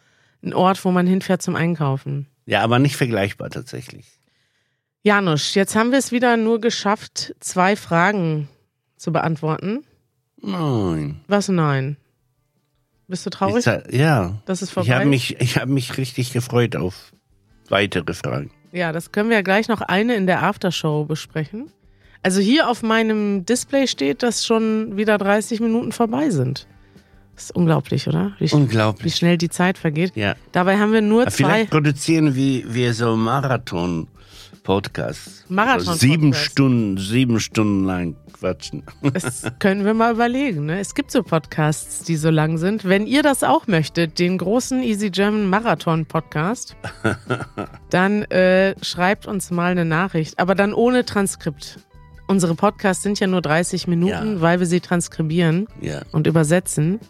ein 0.45 0.55
Ort, 0.55 0.85
wo 0.85 0.91
man 0.93 1.07
hinfährt 1.09 1.43
zum 1.43 1.57
Einkaufen. 1.57 2.27
Ja, 2.47 2.63
aber 2.63 2.79
nicht 2.79 2.95
vergleichbar 2.97 3.51
tatsächlich. 3.51 4.07
Janusz, 5.03 5.55
jetzt 5.55 5.75
haben 5.75 5.91
wir 5.91 5.99
es 5.99 6.13
wieder 6.13 6.37
nur 6.37 6.61
geschafft, 6.61 7.35
zwei 7.41 7.75
Fragen 7.77 8.49
zu 8.97 9.13
beantworten. 9.13 9.85
Nein. 10.41 11.21
Was 11.27 11.49
nein? 11.49 11.97
Bist 13.09 13.27
du 13.27 13.31
Ich 13.31 13.37
traurig? 13.37 13.65
sag- 13.65 13.93
ja. 13.93 14.41
Das 14.47 14.63
ist 14.63 14.69
Ich 14.69 14.75
vorbei? 14.75 14.95
habe 14.95 15.05
mich, 15.07 15.41
ich 15.41 15.57
hab 15.59 15.69
mich 15.69 15.97
richtig 15.99 16.33
gefreut 16.33 16.77
auf 16.77 17.13
weitere 17.69 18.15
Fragen. 18.15 18.51
Ja, 18.75 18.93
das 18.93 19.13
können 19.13 19.29
wir 19.29 19.37
ja 19.37 19.43
gleich 19.43 19.69
noch 19.69 19.81
eine 19.81 20.15
in 20.17 20.27
der 20.27 20.43
Aftershow 20.43 21.05
besprechen. 21.05 21.71
Also 22.23 22.41
hier 22.41 22.69
auf 22.69 22.83
meinem 22.83 23.45
Display 23.47 23.87
steht, 23.87 24.23
dass 24.23 24.45
schon 24.45 24.97
wieder 24.97 25.17
30 25.19 25.61
Minuten 25.61 25.93
vorbei 25.93 26.31
sind. 26.31 26.67
Das 27.37 27.45
ist 27.45 27.51
unglaublich, 27.57 28.09
oder? 28.09 28.33
Wie, 28.39 28.47
sch- 28.47 28.53
wie 28.53 28.57
Unglaublich. 28.57 29.15
schnell 29.17 29.37
die 29.39 29.49
Zeit 29.49 29.77
vergeht. 29.79 30.13
Ja. 30.17 30.35
Dabei 30.53 30.79
haben 30.79 30.93
wir 30.93 31.03
nur 31.03 31.25
zwei. 31.27 31.31
Vielleicht 31.31 31.71
produzieren 31.71 32.35
wir, 32.35 32.73
wir 32.75 32.95
so 32.95 33.17
Marathon 33.17 34.09
Podcast. 34.65 35.45
Marathon-Podcast. 35.51 36.01
Sieben 36.01 36.33
Stunden, 36.35 36.97
sieben 36.99 37.39
Stunden 37.39 37.85
lang 37.85 38.17
quatschen. 38.33 38.83
Das 39.13 39.43
können 39.59 39.85
wir 39.85 39.93
mal 39.95 40.13
überlegen. 40.15 40.65
Ne? 40.67 40.81
Es 40.81 40.95
gibt 40.95 41.11
so 41.11 41.23
Podcasts, 41.23 42.03
die 42.05 42.17
so 42.17 42.31
lang 42.31 42.57
sind. 42.59 42.85
Wenn 42.87 43.07
ihr 43.07 43.23
das 43.23 43.45
auch 43.45 43.67
möchtet, 43.67 44.19
den 44.19 44.39
großen 44.39 44.83
Easy 44.83 45.11
German 45.11 45.49
Marathon 45.51 46.07
Podcast, 46.07 46.77
dann 47.91 48.23
äh, 48.25 48.75
schreibt 48.83 49.27
uns 49.27 49.51
mal 49.51 49.71
eine 49.71 49.85
Nachricht, 49.85 50.39
aber 50.39 50.55
dann 50.55 50.73
ohne 50.73 51.05
Transkript. 51.05 51.79
Unsere 52.27 52.55
Podcasts 52.55 53.03
sind 53.03 53.21
ja 53.21 53.27
nur 53.27 53.43
30 53.43 53.87
Minuten, 53.87 54.37
Ja. 54.37 54.41
weil 54.41 54.59
wir 54.59 54.67
sie 54.67 54.81
transkribieren 54.81 55.67
Ja, 55.83 56.01
und 56.11 56.27
übersetzen. 56.27 57.01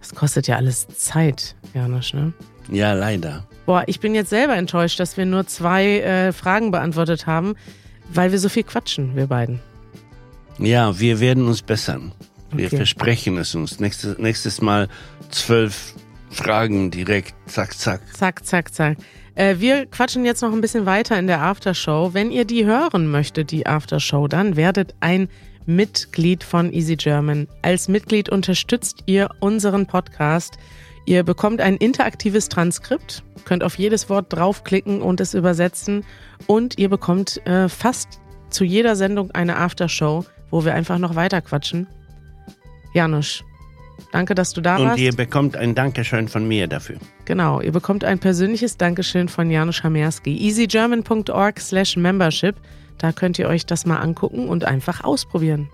Das 0.00 0.14
kostet 0.14 0.46
ja 0.48 0.56
alles 0.56 0.88
Zeit, 0.88 1.54
Janusz, 1.74 2.12
ne? 2.14 2.32
ja, 2.70 2.92
leider. 2.94 3.46
Boah, 3.66 3.84
ich 3.86 4.00
bin 4.00 4.14
jetzt 4.14 4.30
selber 4.30 4.56
enttäuscht, 4.56 4.98
dass 4.98 5.16
wir 5.16 5.26
nur 5.26 5.46
zwei 5.46 6.00
äh, 6.00 6.32
Fragen 6.32 6.70
beantwortet 6.70 7.26
haben, 7.26 7.54
weil 8.12 8.32
wir 8.32 8.38
so 8.38 8.48
viel 8.48 8.64
quatschen, 8.64 9.14
wir 9.14 9.26
beiden. 9.26 9.60
Ja, 10.58 10.98
wir 10.98 11.20
werden 11.20 11.46
uns 11.46 11.62
bessern. 11.62 12.12
Wir 12.52 12.66
Okay. 12.66 12.76
versprechen 12.78 13.36
es 13.38 13.54
uns. 13.54 13.78
Nächstes, 13.78 14.18
nächstes 14.18 14.60
Mal 14.60 14.88
zwölf 15.30 15.94
Fragen 16.30 16.90
direkt, 16.90 17.34
zack, 17.46 17.74
zack. 17.76 18.00
Zack, 18.16 18.44
zack, 18.44 18.74
zack. 18.74 18.98
Äh, 19.36 19.56
wir 19.58 19.86
quatschen 19.86 20.24
jetzt 20.24 20.42
noch 20.42 20.52
ein 20.52 20.60
bisschen 20.60 20.86
weiter 20.86 21.18
in 21.18 21.26
der 21.28 21.42
Aftershow. 21.42 22.10
Wenn 22.12 22.30
ihr 22.30 22.44
die 22.44 22.64
hören 22.64 23.08
möchtet, 23.10 23.52
die 23.52 23.66
Aftershow, 23.66 24.26
dann 24.28 24.56
werdet 24.56 24.94
ein 25.00 25.28
Mitglied 25.66 26.42
von 26.44 26.72
Easy 26.72 26.96
German. 26.96 27.48
Als 27.62 27.88
Mitglied 27.88 28.28
unterstützt 28.28 29.02
ihr 29.06 29.30
unseren 29.40 29.86
Podcast. 29.86 30.58
Ihr 31.06 31.22
bekommt 31.22 31.60
ein 31.60 31.76
interaktives 31.76 32.48
Transkript, 32.48 33.22
könnt 33.44 33.64
auf 33.64 33.78
jedes 33.78 34.08
Wort 34.08 34.32
draufklicken 34.32 35.02
und 35.02 35.20
es 35.20 35.34
übersetzen. 35.34 36.04
Und 36.46 36.78
ihr 36.78 36.88
bekommt 36.88 37.44
äh, 37.46 37.68
fast 37.68 38.20
zu 38.50 38.64
jeder 38.64 38.96
Sendung 38.96 39.30
eine 39.32 39.56
Aftershow, 39.56 40.24
wo 40.50 40.64
wir 40.64 40.74
einfach 40.74 40.98
noch 40.98 41.14
weiter 41.14 41.40
quatschen. 41.40 41.86
Janusz, 42.92 43.44
danke, 44.12 44.34
dass 44.34 44.52
du 44.52 44.60
da 44.60 44.76
Und 44.76 44.84
warst. 44.86 44.98
ihr 44.98 45.12
bekommt 45.14 45.56
ein 45.56 45.74
Dankeschön 45.74 46.28
von 46.28 46.46
mir 46.46 46.66
dafür. 46.66 46.96
Genau, 47.24 47.60
ihr 47.60 47.72
bekommt 47.72 48.04
ein 48.04 48.18
persönliches 48.18 48.76
Dankeschön 48.76 49.28
von 49.28 49.50
Janusz 49.50 49.82
Hamerski. 49.82 50.36
easygerman.org 50.36 51.60
slash 51.60 51.96
membership. 51.96 52.56
Da 53.00 53.12
könnt 53.12 53.38
ihr 53.38 53.48
euch 53.48 53.64
das 53.64 53.86
mal 53.86 53.96
angucken 53.96 54.48
und 54.48 54.64
einfach 54.64 55.02
ausprobieren. 55.02 55.70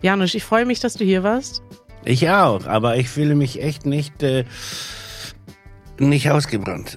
Janusz, 0.00 0.34
ich 0.34 0.44
freue 0.44 0.64
mich, 0.64 0.80
dass 0.80 0.94
du 0.94 1.04
hier 1.04 1.22
warst. 1.22 1.62
Ich 2.04 2.28
auch, 2.30 2.66
aber 2.66 2.96
ich 2.96 3.08
fühle 3.08 3.34
mich 3.34 3.62
echt 3.62 3.86
nicht, 3.86 4.22
äh, 4.22 4.44
nicht 5.98 6.30
ausgebrannt. 6.30 6.96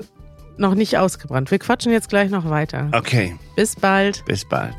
Noch 0.58 0.74
nicht 0.74 0.98
ausgebrannt. 0.98 1.52
Wir 1.52 1.60
quatschen 1.60 1.92
jetzt 1.92 2.08
gleich 2.10 2.32
noch 2.32 2.50
weiter. 2.50 2.90
Okay, 2.94 3.36
Bis 3.58 3.76
bald. 3.76 4.24
bis 4.26 4.46
bald. 4.46 4.74